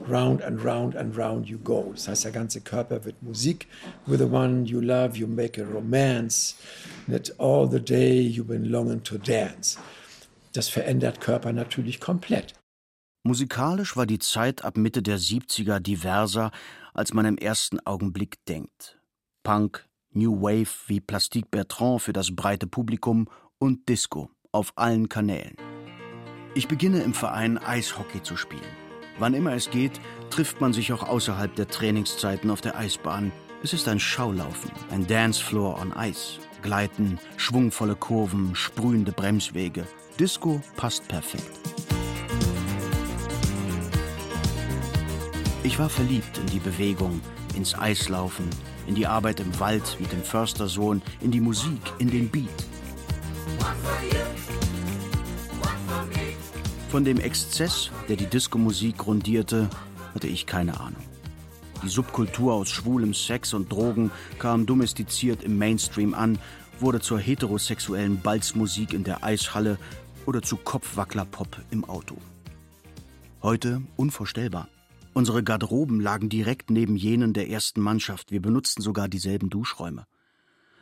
[0.10, 1.92] Round and round and round you go.
[1.94, 3.68] Das heißt, der ganze Körper wird Musik.
[4.06, 6.56] With the one you love, you make a romance.
[7.08, 9.78] That all the day you've been longing to dance.
[10.56, 12.54] Das verändert Körper natürlich komplett.
[13.24, 16.52] Musikalisch war die Zeit ab Mitte der 70er diverser,
[16.94, 19.00] als man im ersten Augenblick denkt.
[19.44, 25.58] Punk, New Wave wie Plastique Bertrand für das breite Publikum und Disco auf allen Kanälen.
[26.54, 28.62] Ich beginne im Verein Eishockey zu spielen.
[29.20, 33.34] Wann immer es geht, trifft man sich auch außerhalb der Trainingszeiten auf der Eisbahn.
[33.62, 36.40] Es ist ein Schaulaufen, ein Dancefloor on Eis.
[36.62, 39.86] Gleiten, schwungvolle Kurven, sprühende Bremswege.
[40.20, 41.52] Disco passt perfekt.
[45.64, 47.20] Ich war verliebt in die Bewegung,
[47.54, 48.46] ins Eislaufen,
[48.88, 52.48] in die Arbeit im Wald mit dem Förstersohn, in die Musik, in den Beat.
[56.90, 59.70] Von dem Exzess, der die Diskomusik grundierte,
[60.14, 61.04] hatte ich keine Ahnung.
[61.84, 66.40] Die Subkultur aus schwulem Sex und Drogen kam domestiziert im Mainstream an,
[66.80, 69.78] wurde zur heterosexuellen Balzmusik in der Eishalle
[70.26, 72.18] oder zu Kopfwacklerpop im Auto.
[73.42, 74.70] Heute unvorstellbar.
[75.14, 78.32] Unsere Garderoben lagen direkt neben jenen der ersten Mannschaft.
[78.32, 80.06] Wir benutzten sogar dieselben Duschräume.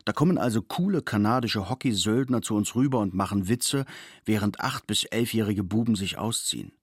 [0.06, 3.86] Da kommen also coole kanadische Hockeysöldner zu uns rüber und machen Witze,
[4.26, 6.74] während acht- bis elfjährige Buben sich ausziehen.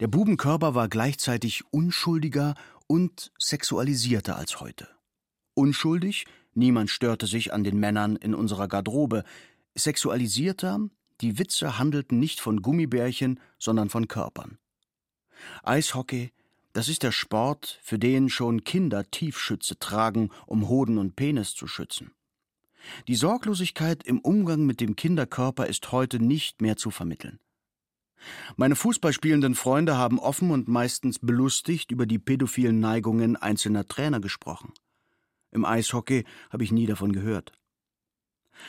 [0.00, 2.54] Der Bubenkörper war gleichzeitig unschuldiger
[2.86, 4.88] und sexualisierter als heute.
[5.54, 6.24] Unschuldig,
[6.54, 9.24] niemand störte sich an den Männern in unserer Garderobe.
[9.76, 10.88] Sexualisierter,
[11.20, 14.58] die Witze handelten nicht von Gummibärchen, sondern von Körpern.
[15.62, 16.32] Eishockey,
[16.72, 21.66] das ist der Sport, für den schon Kinder Tiefschütze tragen, um Hoden und Penis zu
[21.66, 22.12] schützen.
[23.08, 27.38] Die Sorglosigkeit im Umgang mit dem Kinderkörper ist heute nicht mehr zu vermitteln.
[28.56, 34.72] Meine fußballspielenden Freunde haben offen und meistens belustigt über die pädophilen Neigungen einzelner Trainer gesprochen.
[35.50, 37.52] Im Eishockey habe ich nie davon gehört.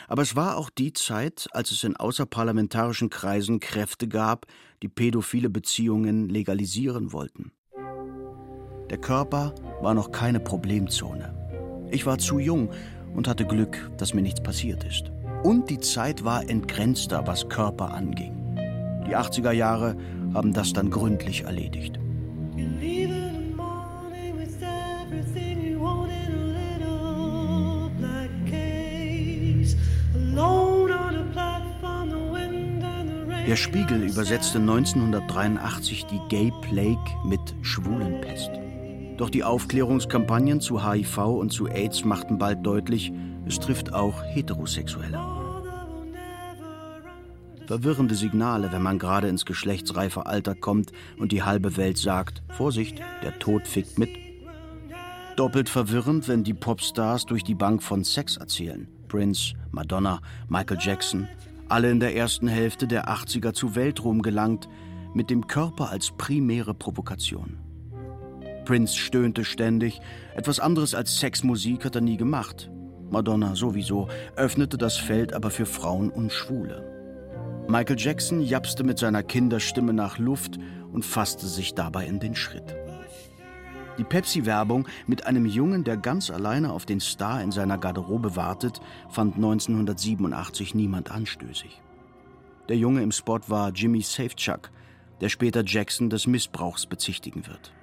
[0.07, 4.45] Aber es war auch die Zeit, als es in außerparlamentarischen Kreisen Kräfte gab,
[4.81, 7.51] die pädophile Beziehungen legalisieren wollten.
[8.89, 11.33] Der Körper war noch keine Problemzone.
[11.91, 12.69] Ich war zu jung
[13.15, 15.11] und hatte Glück, dass mir nichts passiert ist.
[15.43, 18.55] Und die Zeit war entgrenzter, was Körper anging.
[19.07, 19.97] Die 80er Jahre
[20.33, 21.99] haben das dann gründlich erledigt.
[33.47, 38.51] Der Spiegel übersetzte 1983 die Gay Plague mit Schwulenpest.
[39.17, 43.11] Doch die Aufklärungskampagnen zu HIV und zu AIDS machten bald deutlich,
[43.45, 45.19] es trifft auch Heterosexuelle.
[47.67, 52.99] Verwirrende Signale, wenn man gerade ins geschlechtsreife Alter kommt und die halbe Welt sagt, Vorsicht,
[53.21, 54.09] der Tod fickt mit.
[55.35, 58.87] Doppelt verwirrend, wenn die Popstars durch die Bank von Sex erzählen.
[59.11, 61.27] Prince, Madonna, Michael Jackson,
[61.67, 64.69] alle in der ersten Hälfte der 80er zu Weltruhm gelangt,
[65.13, 67.57] mit dem Körper als primäre Provokation.
[68.63, 69.99] Prince stöhnte ständig,
[70.33, 72.71] etwas anderes als Sexmusik hat er nie gemacht.
[73.09, 76.81] Madonna sowieso, öffnete das Feld aber für Frauen und Schwule.
[77.67, 80.57] Michael Jackson japste mit seiner Kinderstimme nach Luft
[80.93, 82.80] und fasste sich dabei in den Schritt.
[84.01, 88.81] Die Pepsi-Werbung mit einem Jungen, der ganz alleine auf den Star in seiner Garderobe wartet,
[89.11, 91.79] fand 1987 niemand anstößig.
[92.67, 94.71] Der Junge im Spot war Jimmy Safechuck,
[95.19, 97.73] der später Jackson des Missbrauchs bezichtigen wird.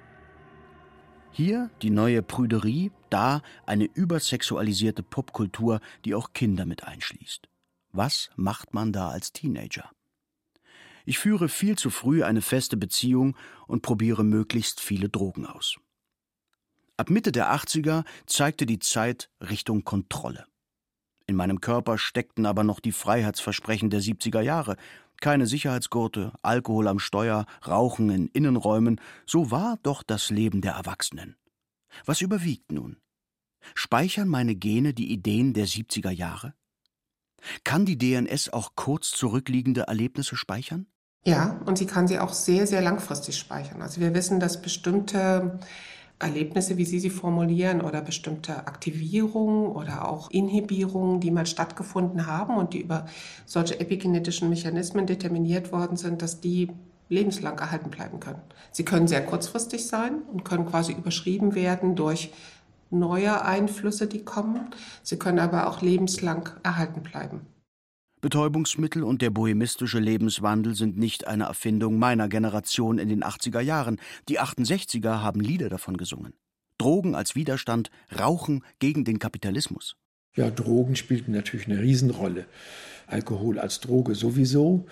[1.31, 7.47] Hier die neue Prüderie, da eine übersexualisierte Popkultur, die auch Kinder mit einschließt.
[7.93, 9.89] Was macht man da als Teenager?
[11.05, 15.77] Ich führe viel zu früh eine feste Beziehung und probiere möglichst viele Drogen aus.
[16.99, 20.43] Ab Mitte der 80er zeigte die Zeit Richtung Kontrolle.
[21.27, 24.75] In meinem Körper steckten aber noch die Freiheitsversprechen der 70er Jahre.
[25.21, 31.37] Keine Sicherheitsgurte, Alkohol am Steuer, Rauchen in Innenräumen, so war doch das Leben der Erwachsenen.
[32.03, 32.97] Was überwiegt nun?
[33.75, 36.53] Speichern meine Gene die Ideen der 70er Jahre?
[37.63, 40.85] Kann die DNS auch kurz zurückliegende Erlebnisse speichern?
[41.23, 43.81] Ja, und sie kann sie auch sehr, sehr langfristig speichern.
[43.81, 45.61] Also wir wissen, dass bestimmte
[46.19, 52.57] Erlebnisse, wie Sie sie formulieren, oder bestimmte Aktivierungen oder auch Inhibierungen, die mal stattgefunden haben
[52.57, 53.05] und die über
[53.45, 56.69] solche epigenetischen Mechanismen determiniert worden sind, dass die
[57.07, 58.41] lebenslang erhalten bleiben können.
[58.71, 62.31] Sie können sehr kurzfristig sein und können quasi überschrieben werden durch
[62.91, 64.69] neue Einflüsse, die kommen.
[65.03, 67.41] Sie können aber auch lebenslang erhalten bleiben.
[68.21, 73.99] Betäubungsmittel und der bohemistische Lebenswandel sind nicht eine Erfindung meiner Generation in den 80er Jahren.
[74.27, 76.33] Die 68er haben Lieder davon gesungen.
[76.77, 79.95] Drogen als Widerstand, Rauchen gegen den Kapitalismus.
[80.35, 82.45] Ja, Drogen spielten natürlich eine Riesenrolle.
[83.07, 84.85] Alkohol als Droge sowieso.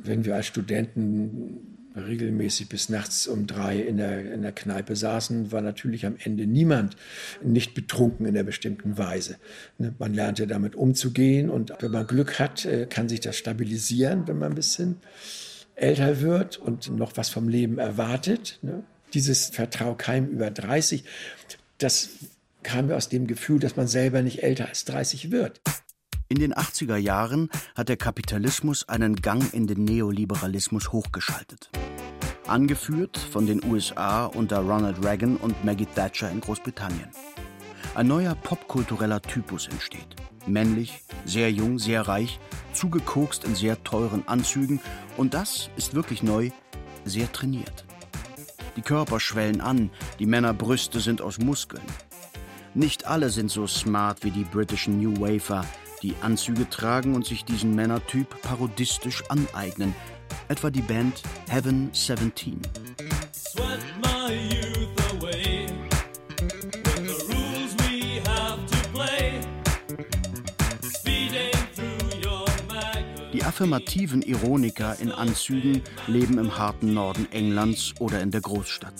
[0.00, 5.52] Wenn wir als Studenten regelmäßig bis nachts um drei in der, in der Kneipe saßen,
[5.52, 6.96] war natürlich am Ende niemand
[7.42, 9.36] nicht betrunken in einer bestimmten Weise.
[9.78, 14.26] Ne, man lernte damit umzugehen und wenn man Glück hat, äh, kann sich das stabilisieren,
[14.26, 14.96] wenn man ein bisschen
[15.74, 18.58] älter wird und noch was vom Leben erwartet.
[18.62, 18.82] Ne.
[19.14, 21.04] Dieses Vertraukeim über 30,
[21.78, 22.10] das
[22.62, 25.60] kam mir aus dem Gefühl, dass man selber nicht älter als 30 wird.
[26.30, 31.70] In den 80er Jahren hat der Kapitalismus einen Gang in den Neoliberalismus hochgeschaltet.
[32.46, 37.08] Angeführt von den USA unter Ronald Reagan und Maggie Thatcher in Großbritannien.
[37.94, 40.16] Ein neuer popkultureller Typus entsteht.
[40.46, 42.38] Männlich, sehr jung, sehr reich,
[42.74, 44.80] zugekokst in sehr teuren Anzügen
[45.16, 46.50] und das ist wirklich neu,
[47.06, 47.86] sehr trainiert.
[48.76, 49.88] Die Körper schwellen an,
[50.18, 51.82] die Männerbrüste sind aus Muskeln.
[52.74, 55.64] Nicht alle sind so smart wie die britischen New Wafer,
[56.02, 59.94] die Anzüge tragen und sich diesen Männertyp parodistisch aneignen,
[60.48, 62.60] etwa die Band Heaven 17.
[73.32, 78.94] Die affirmativen Ironiker in Anzügen leben im harten Norden Englands oder in der Großstadt.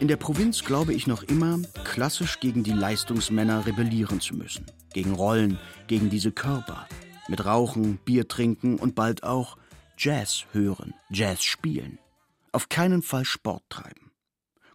[0.00, 5.12] In der Provinz glaube ich noch immer, klassisch gegen die Leistungsmänner rebellieren zu müssen gegen
[5.12, 6.88] Rollen, gegen diese Körper,
[7.28, 9.58] mit Rauchen, Bier trinken und bald auch
[9.98, 11.98] Jazz hören, Jazz spielen.
[12.52, 14.10] Auf keinen Fall Sport treiben.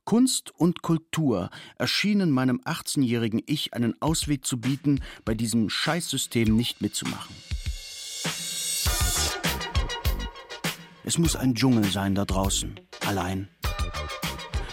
[0.04, 6.82] Kunst und Kultur erschienen meinem 18-jährigen Ich einen Ausweg zu bieten, bei diesem Scheißsystem nicht
[6.82, 7.36] mitzumachen.
[11.04, 13.50] Es muss ein Dschungel sein da draußen, allein.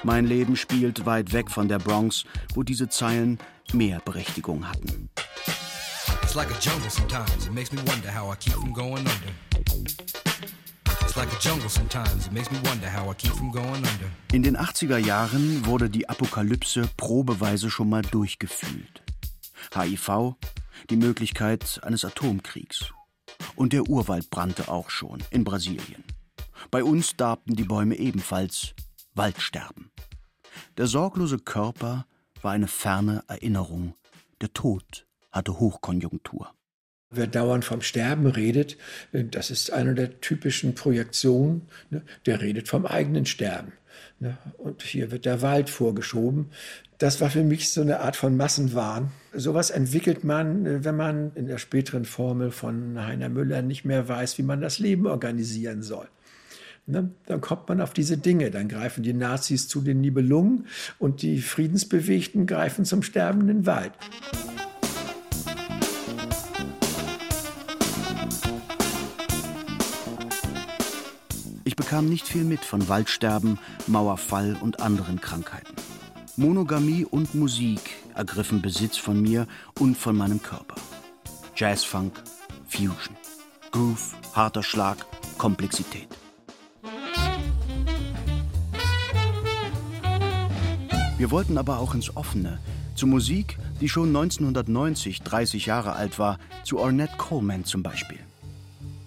[0.03, 3.39] Mein Leben spielt weit weg von der Bronx, wo diese Zeilen
[3.73, 5.11] mehr Berechtigung hatten
[6.37, 7.47] like a jungle sometimes.
[7.47, 9.33] It makes me wonder how I keep from going under.
[11.01, 12.27] It's like a jungle sometimes.
[12.27, 14.11] It makes me wonder how I keep from going under.
[14.35, 19.03] In den 80er Jahren wurde die Apokalypse probeweise schon mal durchgefühlt.
[19.75, 20.35] HIV,
[20.91, 22.93] die Möglichkeit eines Atomkriegs.
[23.55, 26.05] Und der Urwald brannte auch schon in Brasilien.
[26.71, 28.75] Bei uns darbten die Bäume ebenfalls
[29.15, 29.91] Waldsterben.
[30.77, 32.05] Der sorglose Körper
[32.43, 33.95] war eine ferne Erinnerung,
[34.43, 35.06] der Tod
[35.37, 36.53] hatte Hochkonjunktur.
[37.11, 38.77] Wer dauernd vom Sterben redet,
[39.13, 42.03] äh, das ist eine der typischen Projektionen, ne?
[42.27, 43.73] der redet vom eigenen Sterben.
[44.19, 44.37] Ne?
[44.59, 46.51] Und hier wird der Wald vorgeschoben.
[46.99, 49.13] Das war für mich so eine Art von Massenwahn.
[49.33, 54.09] Sowas entwickelt man, äh, wenn man in der späteren Formel von Heiner Müller nicht mehr
[54.09, 56.09] weiß, wie man das Leben organisieren soll.
[56.87, 57.11] Ne?
[57.27, 58.51] Dann kommt man auf diese Dinge.
[58.51, 60.67] Dann greifen die Nazis zu den Nibelungen
[60.99, 63.93] und die Friedensbewegten greifen zum sterbenden Wald.
[71.87, 75.73] Bekam nicht viel mit von Waldsterben, Mauerfall und anderen Krankheiten.
[76.37, 77.81] Monogamie und Musik
[78.13, 79.47] ergriffen Besitz von mir
[79.79, 80.75] und von meinem Körper.
[81.55, 82.13] Jazzfunk,
[82.67, 83.15] Fusion,
[83.71, 85.07] Groove, harter Schlag,
[85.39, 86.09] Komplexität.
[91.19, 92.59] Wir wollten aber auch ins Offene,
[92.97, 98.19] zu Musik, die schon 1990 30 Jahre alt war, zu Ornette Coleman zum Beispiel.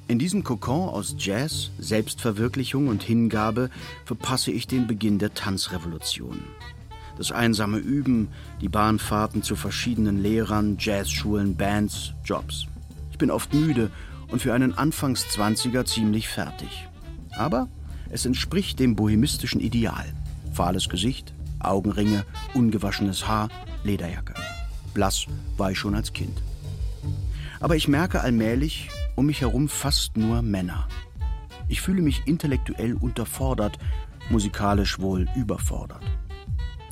[0.10, 3.70] In diesem Kokon aus Jazz, Selbstverwirklichung und Hingabe
[4.06, 6.40] verpasse ich den Beginn der Tanzrevolution.
[7.16, 12.66] Das einsame Üben, die Bahnfahrten zu verschiedenen Lehrern, Jazzschulen, Bands, Jobs.
[13.12, 13.92] Ich bin oft müde
[14.32, 16.88] und für einen Anfangszwanziger ziemlich fertig.
[17.38, 17.68] Aber
[18.10, 20.12] es entspricht dem bohemistischen Ideal.
[20.54, 22.26] Fahles Gesicht, Augenringe,
[22.56, 23.50] ungewaschenes Haar,
[23.84, 24.34] Lederjacke.
[24.96, 26.42] Blass war ich schon als Kind.
[27.60, 28.90] Aber ich merke allmählich,
[29.20, 30.88] um mich herum fast nur Männer.
[31.68, 33.78] Ich fühle mich intellektuell unterfordert,
[34.30, 36.02] musikalisch wohl überfordert.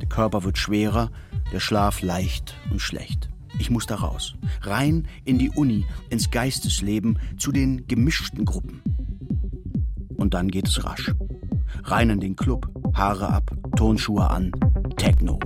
[0.01, 1.09] Der Körper wird schwerer,
[1.53, 3.29] der Schlaf leicht und schlecht.
[3.59, 8.81] Ich muss da raus, rein in die Uni, ins Geistesleben, zu den gemischten Gruppen.
[10.17, 11.13] Und dann geht es rasch.
[11.85, 14.51] Rein in den Club, Haare ab, Turnschuhe an,
[14.97, 15.39] Techno.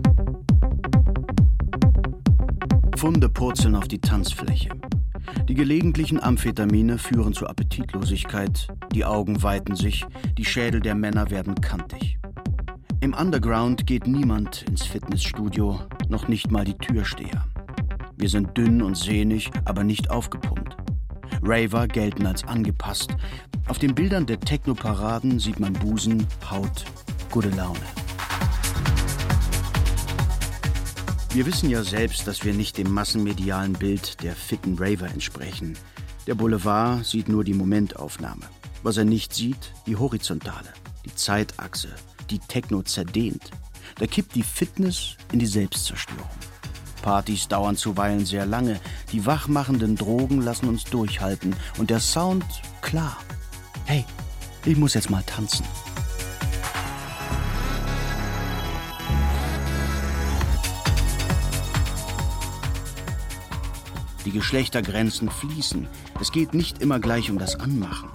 [2.98, 4.70] Funde purzeln auf die Tanzfläche.
[5.48, 10.06] Die gelegentlichen Amphetamine führen zu Appetitlosigkeit, die Augen weiten sich,
[10.38, 12.18] die Schädel der Männer werden kantig.
[13.00, 15.80] Im Underground geht niemand ins Fitnessstudio,
[16.10, 17.46] noch nicht mal die Türsteher.
[18.16, 20.78] Wir sind dünn und sehnig, aber nicht aufgepumpt.
[21.42, 23.16] Raver gelten als angepasst.
[23.68, 26.86] Auf den Bildern der Techno-Paraden sieht man Busen, Haut,
[27.32, 27.80] gute Laune.
[31.34, 35.78] Wir wissen ja selbst, dass wir nicht dem massenmedialen Bild der fitten Raver entsprechen.
[36.28, 38.42] Der Boulevard sieht nur die Momentaufnahme.
[38.84, 40.68] Was er nicht sieht, die Horizontale,
[41.06, 41.88] die Zeitachse,
[42.30, 43.50] die Techno zerdehnt.
[43.98, 46.28] Da kippt die Fitness in die Selbstzerstörung.
[47.02, 48.82] Partys dauern zuweilen sehr lange,
[49.14, 52.44] die wachmachenden Drogen lassen uns durchhalten und der Sound
[52.82, 53.16] klar.
[53.86, 54.04] Hey,
[54.66, 55.66] ich muss jetzt mal tanzen.
[64.26, 65.88] Die Geschlechtergrenzen fließen.
[66.20, 68.10] Es geht nicht immer gleich um das Anmachen.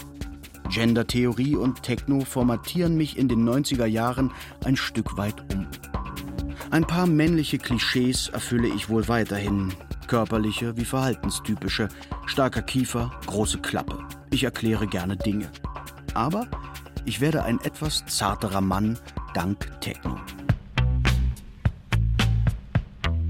[0.70, 4.32] Gendertheorie und Techno formatieren mich in den 90er Jahren
[4.64, 5.66] ein Stück weit um.
[6.70, 9.72] Ein paar männliche Klischees erfülle ich wohl weiterhin.
[10.07, 11.88] Körperliche wie verhaltenstypische.
[12.26, 13.98] Starker Kiefer, große Klappe.
[14.30, 15.50] Ich erkläre gerne Dinge.
[16.14, 16.46] Aber
[17.04, 18.98] ich werde ein etwas zarterer Mann
[19.34, 20.18] dank Techno.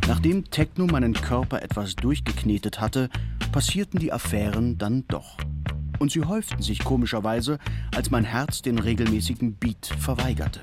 [0.08, 3.10] Nachdem Techno meinen Körper etwas durchgeknetet hatte,
[3.50, 5.36] passierten die Affären dann doch.
[5.98, 7.58] Und sie häuften sich komischerweise,
[7.94, 10.60] als mein Herz den regelmäßigen Beat verweigerte.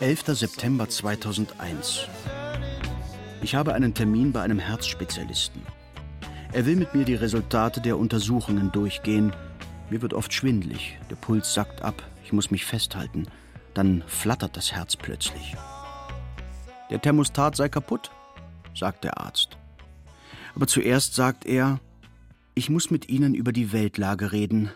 [0.00, 0.24] 11.
[0.26, 2.08] September 2001.
[3.40, 5.62] Ich habe einen Termin bei einem Herzspezialisten.
[6.52, 9.32] Er will mit mir die Resultate der Untersuchungen durchgehen.
[9.90, 13.28] Mir wird oft schwindlig, der Puls sackt ab, ich muss mich festhalten.
[13.74, 15.56] Dann flattert das Herz plötzlich.
[16.90, 18.10] Der Thermostat sei kaputt,
[18.74, 19.56] sagt der Arzt.
[20.54, 21.80] Aber zuerst sagt er,
[22.54, 24.70] ich muss mit Ihnen über die Weltlage reden.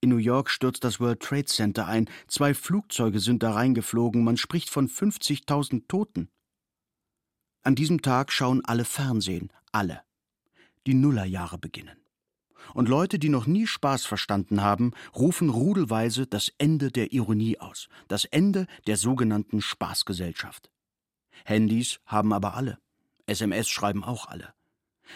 [0.00, 2.08] In New York stürzt das World Trade Center ein.
[2.26, 4.24] Zwei Flugzeuge sind da reingeflogen.
[4.24, 6.28] Man spricht von 50.000 Toten.
[7.62, 9.52] An diesem Tag schauen alle Fernsehen.
[9.70, 10.00] Alle.
[10.86, 11.99] Die Nullerjahre beginnen.
[12.74, 17.88] Und Leute, die noch nie Spaß verstanden haben, rufen rudelweise das Ende der Ironie aus,
[18.08, 20.70] das Ende der sogenannten Spaßgesellschaft.
[21.44, 22.78] Handys haben aber alle.
[23.26, 24.52] SMS schreiben auch alle.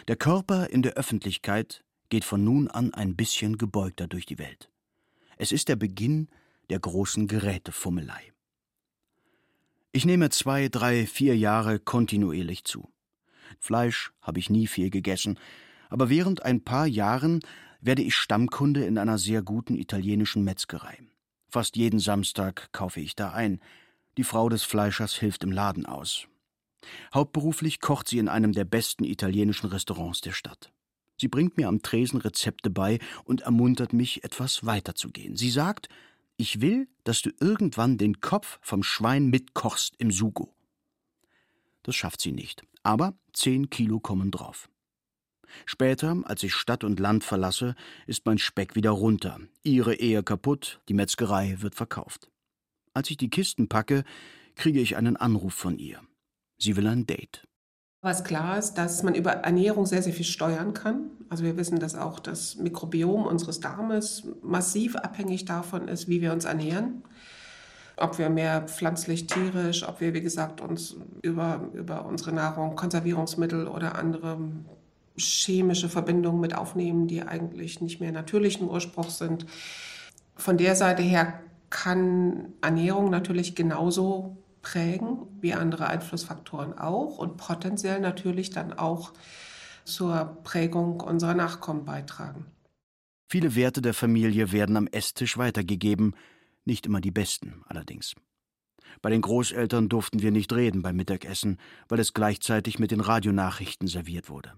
[0.09, 4.71] Der Körper in der Öffentlichkeit geht von nun an ein bisschen gebeugter durch die Welt.
[5.37, 6.29] Es ist der Beginn
[6.71, 8.33] der großen Gerätefummelei.
[9.93, 12.91] Ich nehme zwei, drei, vier Jahre kontinuierlich zu.
[13.61, 15.39] Fleisch habe ich nie viel gegessen,
[15.95, 17.39] aber während ein paar Jahren
[17.81, 20.99] werde ich Stammkunde in einer sehr guten italienischen Metzgerei.
[21.49, 23.61] Fast jeden Samstag kaufe ich da ein.
[24.17, 26.27] Die Frau des Fleischers hilft im Laden aus.
[27.15, 30.73] Hauptberuflich kocht sie in einem der besten italienischen Restaurants der Stadt.
[31.17, 35.37] Sie bringt mir am Tresen Rezepte bei und ermuntert mich, etwas weiterzugehen.
[35.37, 35.89] Sie sagt,
[36.37, 40.53] ich will, dass du irgendwann den Kopf vom Schwein mitkochst im Sugo.
[41.85, 44.69] Das schafft sie nicht, aber zehn Kilo kommen drauf.
[45.67, 47.75] Später, als ich Stadt und Land verlasse,
[48.07, 49.39] ist mein Speck wieder runter.
[49.63, 52.31] Ihre Ehe kaputt, die Metzgerei wird verkauft.
[52.93, 54.05] Als ich die Kisten packe,
[54.55, 56.01] kriege ich einen Anruf von ihr.
[56.59, 57.47] Sie will ein Date.
[58.05, 61.11] Was klar ist, dass man über Ernährung sehr, sehr viel steuern kann.
[61.31, 66.35] Also wir wissen, dass auch das Mikrobiom unseres Darmes massiv abhängig davon ist, wie wir
[66.35, 67.03] uns ernähren.
[67.97, 73.67] Ob wir mehr pflanzlich, tierisch, ob wir, wie gesagt, uns über, über unsere Nahrung Konservierungsmittel
[73.67, 74.39] oder andere
[75.17, 79.47] chemische Verbindungen mit aufnehmen, die eigentlich nicht mehr natürlichen Ursprungs sind.
[80.37, 81.41] Von der Seite her
[81.71, 89.13] kann Ernährung natürlich genauso prägen wie andere Einflussfaktoren auch und potenziell natürlich dann auch
[89.85, 92.47] zur Prägung unserer Nachkommen beitragen.
[93.29, 96.15] Viele Werte der Familie werden am Esstisch weitergegeben,
[96.65, 98.15] nicht immer die besten allerdings.
[99.03, 101.59] Bei den Großeltern durften wir nicht reden beim Mittagessen,
[101.89, 104.53] weil es gleichzeitig mit den Radionachrichten serviert wurde.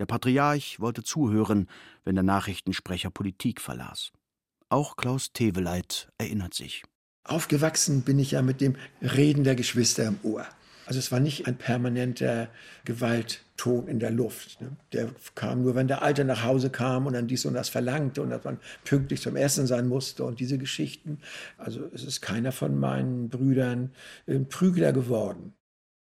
[0.00, 1.68] Der Patriarch wollte zuhören,
[2.04, 4.12] wenn der Nachrichtensprecher Politik verlas.
[4.70, 6.84] Auch Klaus Teweleit erinnert sich.
[7.22, 10.46] Aufgewachsen bin ich ja mit dem Reden der Geschwister im Ohr.
[10.86, 12.48] Also es war nicht ein permanenter
[12.86, 14.62] Gewaltton in der Luft.
[14.62, 14.74] Ne?
[14.94, 18.22] Der kam nur, wenn der Alte nach Hause kam und dann dies und das verlangte
[18.22, 21.18] und dass man pünktlich zum Essen sein musste und diese Geschichten.
[21.58, 23.92] Also es ist keiner von meinen Brüdern
[24.26, 25.52] ein Prügler geworden.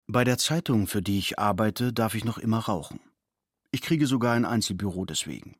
[0.07, 2.99] Bei der Zeitung, für die ich arbeite, darf ich noch immer rauchen.
[3.75, 5.57] Ich kriege sogar ein Einzelbüro deswegen.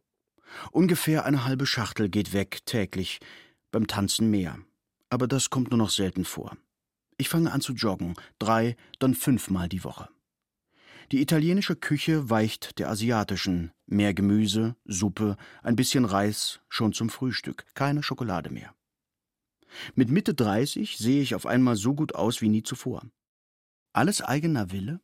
[0.71, 3.19] Ungefähr eine halbe Schachtel geht weg täglich,
[3.73, 4.57] beim Tanzen mehr.
[5.11, 6.57] Aber das kommt nur noch selten vor.
[7.17, 10.09] Ich fange an zu joggen, drei, dann fünfmal die Woche.
[11.11, 13.73] Die italienische Küche weicht der asiatischen.
[13.87, 18.77] Mehr Gemüse, Suppe, ein bisschen Reis, schon zum Frühstück, keine Schokolade mehr.
[19.97, 23.03] Mit Mitte 30 sehe ich auf einmal so gut aus wie nie zuvor.
[23.93, 25.01] Alles eigener Wille?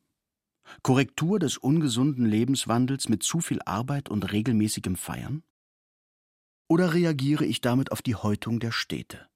[0.83, 5.43] Korrektur des ungesunden Lebenswandels mit zu viel Arbeit und regelmäßigem Feiern?
[6.67, 9.27] Oder reagiere ich damit auf die Häutung der Städte?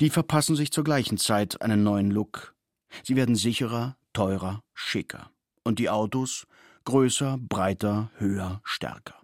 [0.00, 2.54] Die verpassen sich zur gleichen Zeit einen neuen Look.
[3.02, 5.30] Sie werden sicherer, teurer, schicker.
[5.64, 6.46] Und die Autos
[6.84, 9.20] größer, breiter, höher, stärker.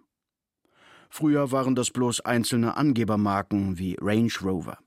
[1.09, 4.79] Früher waren das bloß einzelne Angebermarken wie Range Rover.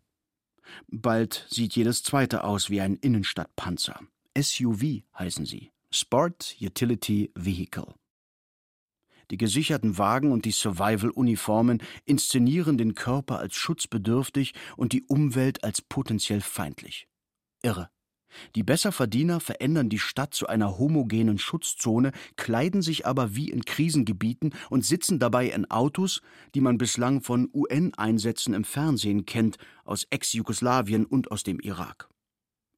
[0.89, 4.01] Bald sieht jedes zweite aus wie ein Innenstadtpanzer.
[4.37, 5.71] SUV heißen sie.
[5.97, 7.95] Sport Utility Vehicle.
[9.31, 15.83] Die gesicherten Wagen und die Survival-Uniformen inszenieren den Körper als schutzbedürftig und die Umwelt als
[15.83, 17.07] potenziell feindlich.
[17.63, 17.91] Irre.
[18.57, 24.53] Die Besserverdiener verändern die Stadt zu einer homogenen Schutzzone, kleiden sich aber wie in Krisengebieten
[24.71, 26.23] und sitzen dabei in Autos,
[26.57, 32.09] die man bislang von UN-Einsätzen im Fernsehen kennt, aus Ex-Jugoslawien und aus dem Irak.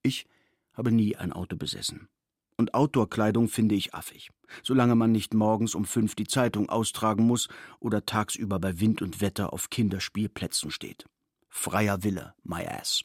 [0.02, 0.26] Ich
[0.74, 2.10] habe nie ein Auto besessen.
[2.58, 4.30] Und Outdoor-Kleidung finde ich affig,
[4.62, 7.48] solange man nicht morgens um fünf die Zeitung austragen muss
[7.80, 11.04] oder tagsüber bei Wind und Wetter auf Kinderspielplätzen steht.
[11.50, 13.02] Freier Wille, my ass.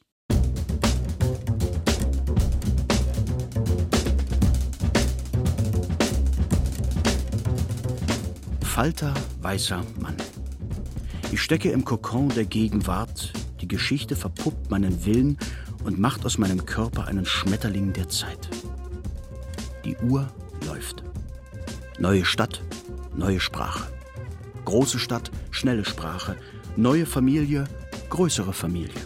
[8.62, 10.16] Falter, weißer Mann.
[11.30, 15.36] Ich stecke im Kokon der Gegenwart, die Geschichte verpuppt meinen Willen
[15.84, 18.48] und macht aus meinem Körper einen Schmetterling der Zeit.
[19.84, 20.28] Die Uhr
[20.66, 21.02] läuft.
[21.98, 22.62] Neue Stadt,
[23.16, 23.88] neue Sprache.
[24.64, 26.36] Große Stadt, schnelle Sprache.
[26.76, 27.64] Neue Familie,
[28.08, 29.00] größere Familie.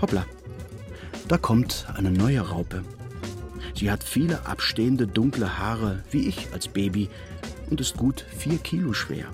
[0.00, 0.24] Hoppla,
[1.28, 2.82] da kommt eine neue Raupe.
[3.74, 7.08] Sie hat viele abstehende dunkle Haare, wie ich als Baby,
[7.70, 9.26] und ist gut vier Kilo schwer.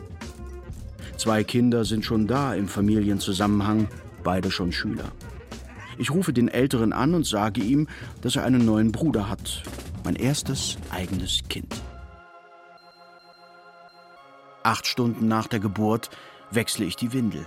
[1.17, 3.89] Zwei Kinder sind schon da im Familienzusammenhang,
[4.23, 5.13] beide schon Schüler.
[5.99, 7.89] Ich rufe den Älteren an und sage ihm,
[8.23, 9.63] dass er einen neuen Bruder hat.
[10.09, 11.83] Mein erstes eigenes Kind.
[14.63, 16.09] Acht Stunden nach der Geburt
[16.51, 17.47] wechsle ich die Windel.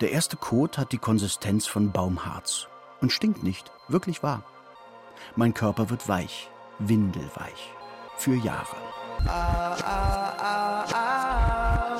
[0.00, 2.66] Der erste Kot hat die Konsistenz von Baumharz
[3.00, 4.42] und stinkt nicht, wirklich wahr.
[5.36, 6.50] Mein Körper wird weich,
[6.80, 7.72] windelweich,
[8.16, 8.74] für Jahre.
[9.28, 11.98] Ah, ah, ah, ah.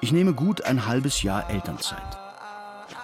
[0.00, 2.29] Ich nehme gut ein halbes Jahr Elternzeit.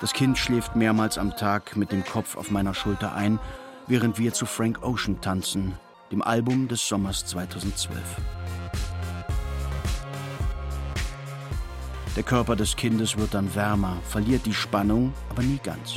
[0.00, 3.38] Das Kind schläft mehrmals am Tag mit dem Kopf auf meiner Schulter ein,
[3.86, 5.72] während wir zu Frank Ocean tanzen,
[6.12, 7.98] dem Album des Sommers 2012.
[12.14, 15.94] Der Körper des Kindes wird dann wärmer, verliert die Spannung, aber nie ganz.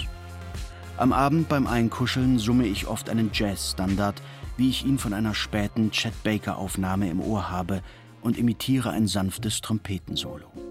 [0.95, 4.21] Am Abend beim Einkuscheln summe ich oft einen Jazz-Standard,
[4.55, 7.81] wie ich ihn von einer späten Chet Baker-Aufnahme im Ohr habe,
[8.21, 10.68] und imitiere ein sanftes Trompetensolo.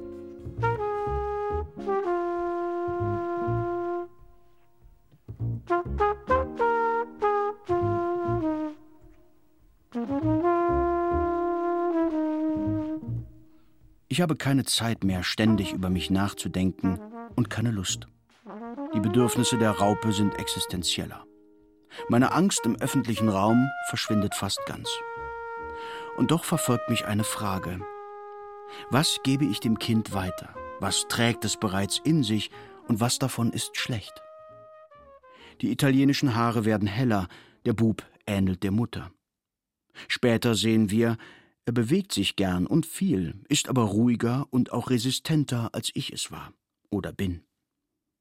[14.18, 16.98] Ich habe keine Zeit mehr, ständig über mich nachzudenken
[17.36, 18.08] und keine Lust.
[18.92, 21.24] Die Bedürfnisse der Raupe sind existenzieller.
[22.08, 24.90] Meine Angst im öffentlichen Raum verschwindet fast ganz.
[26.16, 27.80] Und doch verfolgt mich eine Frage.
[28.90, 30.52] Was gebe ich dem Kind weiter?
[30.80, 32.50] Was trägt es bereits in sich
[32.88, 34.20] und was davon ist schlecht?
[35.60, 37.28] Die italienischen Haare werden heller,
[37.66, 39.12] der Bub ähnelt der Mutter.
[40.08, 41.18] Später sehen wir,
[41.68, 46.30] er bewegt sich gern und viel, ist aber ruhiger und auch resistenter, als ich es
[46.30, 46.54] war
[46.88, 47.44] oder bin.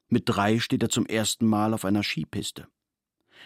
[0.09, 2.67] Mit drei steht er zum ersten Mal auf einer Skipiste.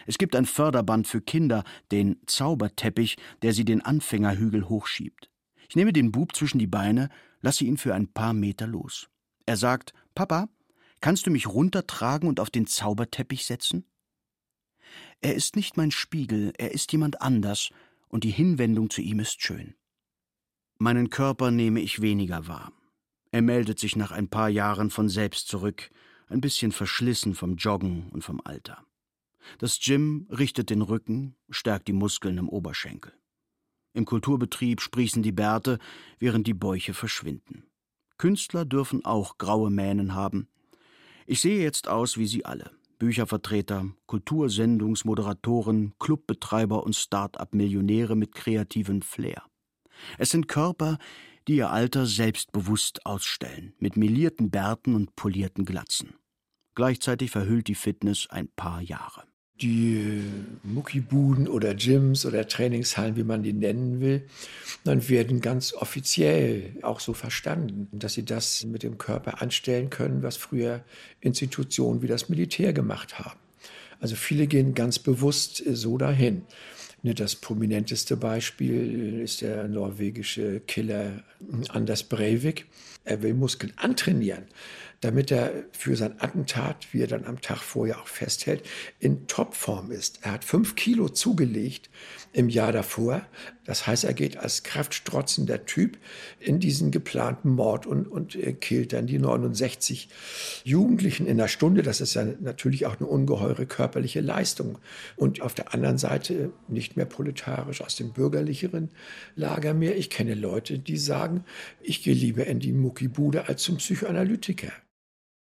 [0.04, 5.30] Es gibt ein Förderband für Kinder, den Zauberteppich, der sie den Anfängerhügel hochschiebt.
[5.68, 7.08] Ich nehme den Bub zwischen die Beine,
[7.40, 9.08] lasse ihn für ein paar Meter los.
[9.46, 10.48] Er sagt: Papa,
[11.00, 13.84] kannst du mich runtertragen und auf den Zauberteppich setzen?
[15.20, 17.70] Er ist nicht mein Spiegel, er ist jemand anders,
[18.08, 19.76] und die Hinwendung zu ihm ist schön.
[20.82, 22.72] Meinen Körper nehme ich weniger wahr.
[23.30, 25.92] Er meldet sich nach ein paar Jahren von selbst zurück,
[26.26, 28.84] ein bisschen verschlissen vom Joggen und vom Alter.
[29.58, 33.12] Das Gym richtet den Rücken, stärkt die Muskeln im Oberschenkel.
[33.92, 35.78] Im Kulturbetrieb sprießen die Bärte,
[36.18, 37.62] während die Bäuche verschwinden.
[38.18, 40.48] Künstler dürfen auch graue Mähnen haben.
[41.26, 42.72] Ich sehe jetzt aus wie sie alle.
[42.98, 49.44] Büchervertreter, Kultursendungsmoderatoren, Clubbetreiber und Start-up-Millionäre mit kreativem Flair.
[50.18, 50.98] Es sind Körper,
[51.48, 56.14] die ihr Alter selbstbewusst ausstellen, mit melierten Bärten und polierten Glatzen.
[56.74, 59.24] Gleichzeitig verhüllt die Fitness ein paar Jahre.
[59.60, 60.22] Die
[60.62, 64.26] Muckibuden oder Gyms oder Trainingshallen, wie man die nennen will,
[64.82, 70.22] dann werden ganz offiziell auch so verstanden, dass sie das mit dem Körper anstellen können,
[70.22, 70.82] was früher
[71.20, 73.38] Institutionen wie das Militär gemacht haben.
[74.00, 76.42] Also viele gehen ganz bewusst so dahin.
[77.02, 81.24] Ne, das prominenteste Beispiel ist der norwegische Killer
[81.68, 82.66] Anders Breivik.
[83.04, 84.44] Er will Muskeln antrainieren
[85.02, 88.62] damit er für sein Attentat, wie er dann am Tag vorher auch festhält,
[89.00, 90.20] in Topform ist.
[90.22, 91.90] Er hat fünf Kilo zugelegt
[92.32, 93.26] im Jahr davor.
[93.64, 95.98] Das heißt, er geht als kraftstrotzender Typ
[96.38, 100.08] in diesen geplanten Mord und, und killt dann die 69
[100.62, 101.82] Jugendlichen in einer Stunde.
[101.82, 104.78] Das ist ja natürlich auch eine ungeheure körperliche Leistung.
[105.16, 108.90] Und auf der anderen Seite nicht mehr proletarisch aus dem bürgerlicheren
[109.34, 109.96] Lager mehr.
[109.96, 111.44] Ich kenne Leute, die sagen,
[111.80, 114.70] ich gehe lieber in die Muckibude als zum Psychoanalytiker.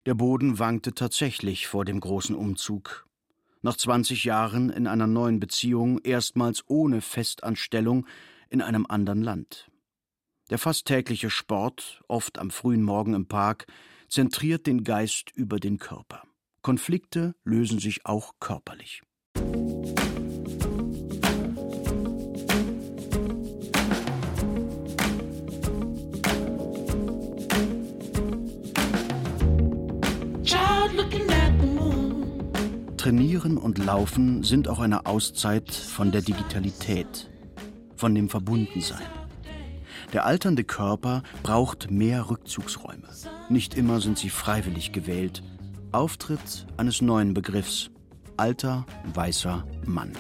[0.05, 3.07] Der Boden wankte tatsächlich vor dem großen Umzug.
[3.61, 8.07] Nach 20 Jahren in einer neuen Beziehung, erstmals ohne Festanstellung,
[8.50, 9.70] in einem anderen Land.
[10.50, 13.66] Der fast tägliche Sport, oft am frühen Morgen im Park,
[14.09, 16.24] zentriert den Geist über den Körper.
[16.62, 19.03] Konflikte lösen sich auch körperlich.
[33.03, 37.28] Trainieren und Laufen sind auch eine Auszeit von der Digitalität,
[37.96, 39.03] von dem Verbundensein.
[40.12, 43.09] Der alternde Körper braucht mehr Rückzugsräume.
[43.48, 45.42] Nicht immer sind sie freiwillig gewählt.
[45.90, 47.90] Auftritt eines neuen Begriffs.
[48.36, 50.12] Alter, weißer Mann.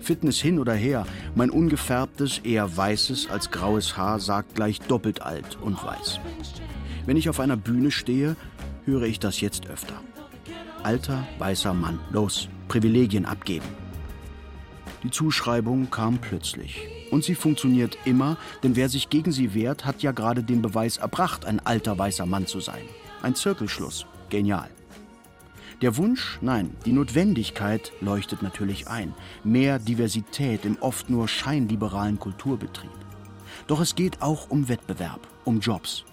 [0.00, 5.58] Fitness hin oder her, mein ungefärbtes, eher weißes als graues Haar sagt gleich doppelt alt
[5.60, 6.20] und weiß.
[7.04, 8.34] Wenn ich auf einer Bühne stehe,
[8.86, 10.00] höre ich das jetzt öfter.
[10.82, 13.66] Alter, weißer Mann, los, Privilegien abgeben.
[15.02, 16.88] Die Zuschreibung kam plötzlich.
[17.10, 20.96] Und sie funktioniert immer, denn wer sich gegen sie wehrt, hat ja gerade den Beweis
[20.96, 22.82] erbracht, ein alter weißer Mann zu sein.
[23.22, 24.06] Ein Zirkelschluss.
[24.30, 24.70] Genial.
[25.82, 29.14] Der Wunsch, nein, die Notwendigkeit leuchtet natürlich ein.
[29.44, 32.90] Mehr Diversität im oft nur scheinliberalen Kulturbetrieb.
[33.66, 36.04] Doch es geht auch um Wettbewerb, um Jobs,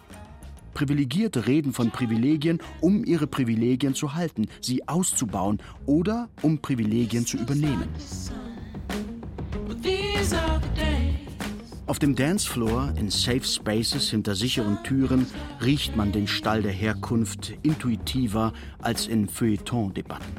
[0.73, 7.37] Privilegierte reden von Privilegien, um ihre Privilegien zu halten, sie auszubauen oder um Privilegien zu
[7.37, 7.87] übernehmen.
[11.85, 15.27] Auf dem Dancefloor, in Safe Spaces hinter sicheren Türen,
[15.61, 20.31] riecht man den Stall der Herkunft intuitiver als in Feuilleton-Debatten.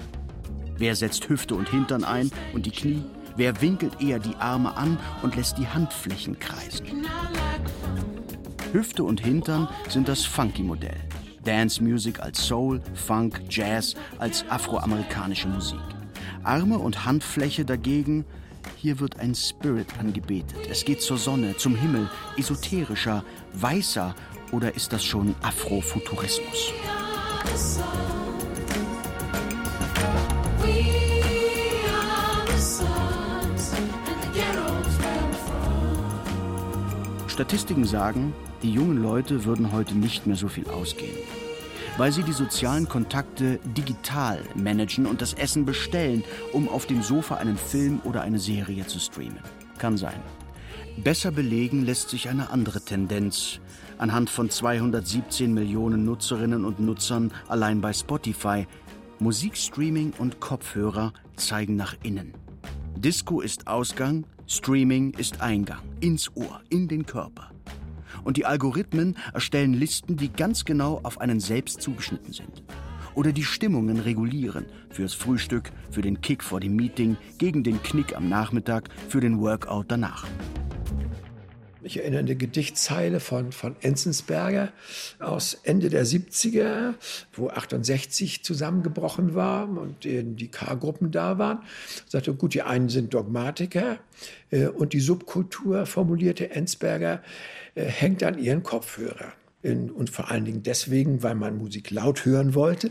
[0.78, 3.02] Wer setzt Hüfte und Hintern ein und die Knie?
[3.36, 7.06] Wer winkelt eher die Arme an und lässt die Handflächen kreisen?
[8.74, 10.96] Hüfte und Hintern sind das Funky-Modell.
[11.44, 15.78] Dance Music als Soul, Funk, Jazz als afroamerikanische Musik.
[16.42, 18.24] Arme und Handfläche dagegen,
[18.76, 20.58] hier wird ein Spirit angebetet.
[20.68, 23.22] Es geht zur Sonne, zum Himmel, esoterischer,
[23.52, 24.12] weißer
[24.50, 26.72] oder ist das schon Afrofuturismus?
[37.34, 38.32] Statistiken sagen,
[38.62, 41.16] die jungen Leute würden heute nicht mehr so viel ausgehen,
[41.96, 46.22] weil sie die sozialen Kontakte digital managen und das Essen bestellen,
[46.52, 49.40] um auf dem Sofa einen Film oder eine Serie zu streamen.
[49.78, 50.22] Kann sein.
[50.96, 53.58] Besser belegen lässt sich eine andere Tendenz
[53.98, 58.68] anhand von 217 Millionen Nutzerinnen und Nutzern allein bei Spotify.
[59.18, 62.32] Musikstreaming und Kopfhörer zeigen nach innen.
[62.96, 67.50] Disco ist Ausgang, Streaming ist Eingang, ins Ohr, in den Körper
[68.24, 72.62] und die Algorithmen erstellen Listen, die ganz genau auf einen selbst zugeschnitten sind.
[73.14, 78.16] Oder die Stimmungen regulieren, fürs Frühstück, für den Kick vor dem Meeting, gegen den Knick
[78.16, 80.26] am Nachmittag, für den Workout danach.
[81.84, 84.72] Ich erinnere an eine Gedichtzeile von, von Enzensberger
[85.18, 86.94] aus Ende der 70er,
[87.34, 91.58] wo 68 zusammengebrochen war und die K-Gruppen da waren.
[91.58, 93.98] Er sagte, gut, die einen sind Dogmatiker
[94.50, 97.22] äh, und die Subkultur, formulierte Enzensberger,
[97.74, 99.32] äh, hängt an ihren Kopfhörern.
[99.62, 102.90] Und vor allen Dingen deswegen, weil man Musik laut hören wollte.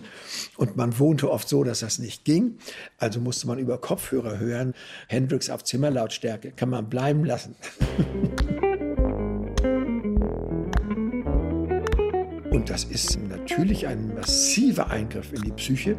[0.58, 2.58] Und man wohnte oft so, dass das nicht ging.
[2.98, 4.74] Also musste man über Kopfhörer hören.
[5.08, 7.56] Hendrix auf Zimmerlautstärke kann man bleiben lassen.
[12.54, 15.98] Und das ist natürlich ein massiver Eingriff in die Psyche.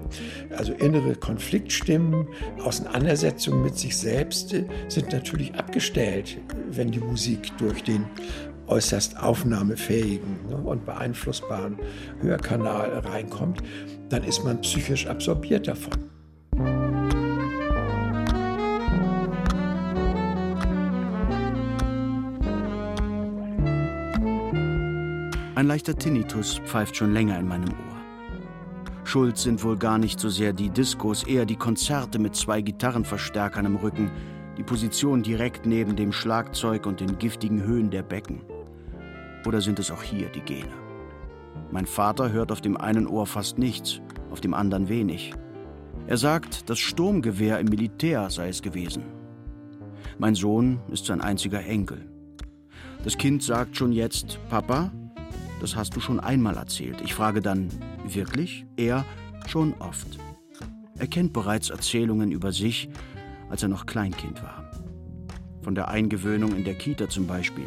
[0.57, 2.29] Also innere Konfliktstimmen,
[2.63, 4.51] Auseinandersetzungen mit sich selbst
[4.89, 6.39] sind natürlich abgestellt,
[6.71, 8.07] wenn die Musik durch den
[8.69, 11.77] äußerst aufnahmefähigen ne, und beeinflussbaren
[12.21, 13.61] Hörkanal reinkommt,
[14.09, 16.14] dann ist man psychisch absorbiert davon.
[25.57, 27.95] Ein leichter Tinnitus pfeift schon länger in meinem Ohr.
[29.05, 33.65] Schuld sind wohl gar nicht so sehr die Diskos, eher die Konzerte mit zwei Gitarrenverstärkern
[33.65, 34.11] im Rücken,
[34.59, 38.41] die Position direkt neben dem Schlagzeug und den giftigen Höhen der Becken.
[39.47, 40.73] Oder sind es auch hier die Gene?
[41.71, 44.01] Mein Vater hört auf dem einen Ohr fast nichts,
[44.33, 45.35] auf dem anderen wenig.
[46.09, 49.05] Er sagt, das Sturmgewehr im Militär sei es gewesen.
[50.19, 52.11] Mein Sohn ist sein einziger Enkel.
[53.05, 54.91] Das Kind sagt schon jetzt, Papa,
[55.61, 57.01] das hast du schon einmal erzählt.
[57.03, 57.69] Ich frage dann,
[58.07, 58.67] wirklich?
[58.77, 59.05] Er,
[59.47, 60.19] schon oft.
[60.99, 62.89] Er kennt bereits Erzählungen über sich,
[63.51, 64.71] als er noch Kleinkind war.
[65.63, 67.67] Von der Eingewöhnung in der Kita zum Beispiel.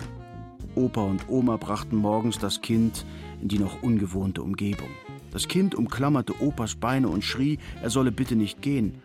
[0.75, 3.05] Opa und Oma brachten morgens das Kind
[3.41, 4.89] in die noch ungewohnte Umgebung.
[5.31, 9.01] Das Kind umklammerte Opas Beine und schrie, er solle bitte nicht gehen,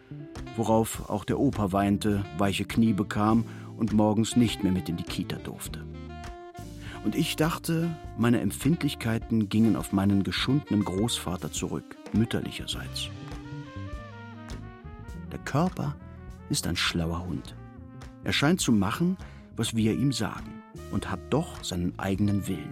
[0.57, 3.45] worauf auch der Opa weinte, weiche Knie bekam
[3.77, 5.85] und morgens nicht mehr mit in die Kita durfte.
[7.05, 13.09] Und ich dachte, meine Empfindlichkeiten gingen auf meinen geschundenen Großvater zurück, mütterlicherseits.
[15.33, 15.97] Der Körper
[16.49, 17.57] ist ein schlauer Hund.
[18.25, 19.17] Er scheint zu machen,
[19.57, 22.71] was wir ihm sagen, und hat doch seinen eigenen Willen.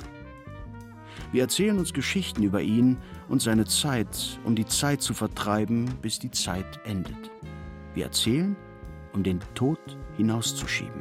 [1.32, 6.18] Wir erzählen uns Geschichten über ihn und seine Zeit, um die Zeit zu vertreiben, bis
[6.18, 7.30] die Zeit endet.
[7.94, 8.56] Wir erzählen,
[9.12, 9.80] um den Tod
[10.16, 11.00] hinauszuschieben.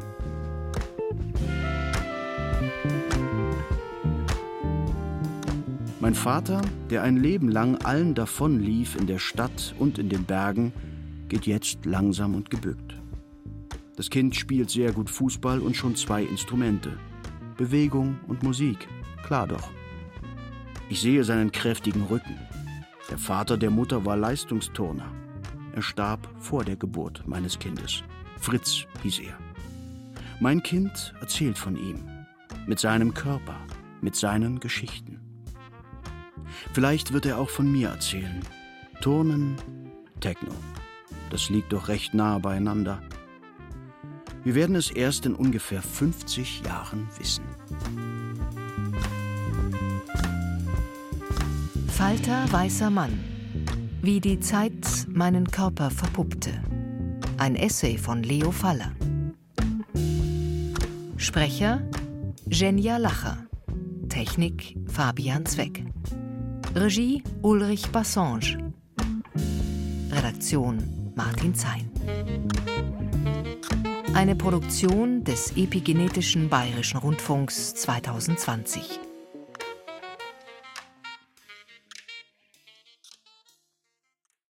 [6.10, 10.74] Mein Vater, der ein Leben lang allen davonlief in der Stadt und in den Bergen,
[11.28, 13.00] geht jetzt langsam und gebückt.
[13.96, 16.98] Das Kind spielt sehr gut Fußball und schon zwei Instrumente.
[17.58, 18.88] Bewegung und Musik,
[19.24, 19.70] klar doch.
[20.90, 22.40] Ich sehe seinen kräftigen Rücken.
[23.12, 25.12] Der Vater der Mutter war Leistungsturner.
[25.76, 28.04] Er starb vor der Geburt meines Kindes.
[28.40, 29.38] Fritz hieß er.
[30.40, 32.00] Mein Kind erzählt von ihm,
[32.66, 33.58] mit seinem Körper,
[34.02, 35.29] mit seinen Geschichten.
[36.74, 38.42] Vielleicht wird er auch von mir erzählen.
[39.02, 39.56] Turnen,
[40.20, 40.52] Techno.
[41.30, 43.02] Das liegt doch recht nah beieinander.
[44.44, 47.44] Wir werden es erst in ungefähr 50 Jahren wissen.
[51.88, 53.20] Falter weißer Mann.
[54.02, 56.52] Wie die Zeit meinen Körper verpuppte.
[57.38, 58.94] Ein Essay von Leo Faller.
[61.18, 61.82] Sprecher
[62.48, 63.46] Genia Lacher.
[64.08, 65.84] Technik Fabian Zweck.
[66.76, 68.58] Regie Ulrich Bassange.
[70.12, 71.90] Redaktion Martin Zein.
[74.14, 79.00] Eine Produktion des Epigenetischen Bayerischen Rundfunks 2020.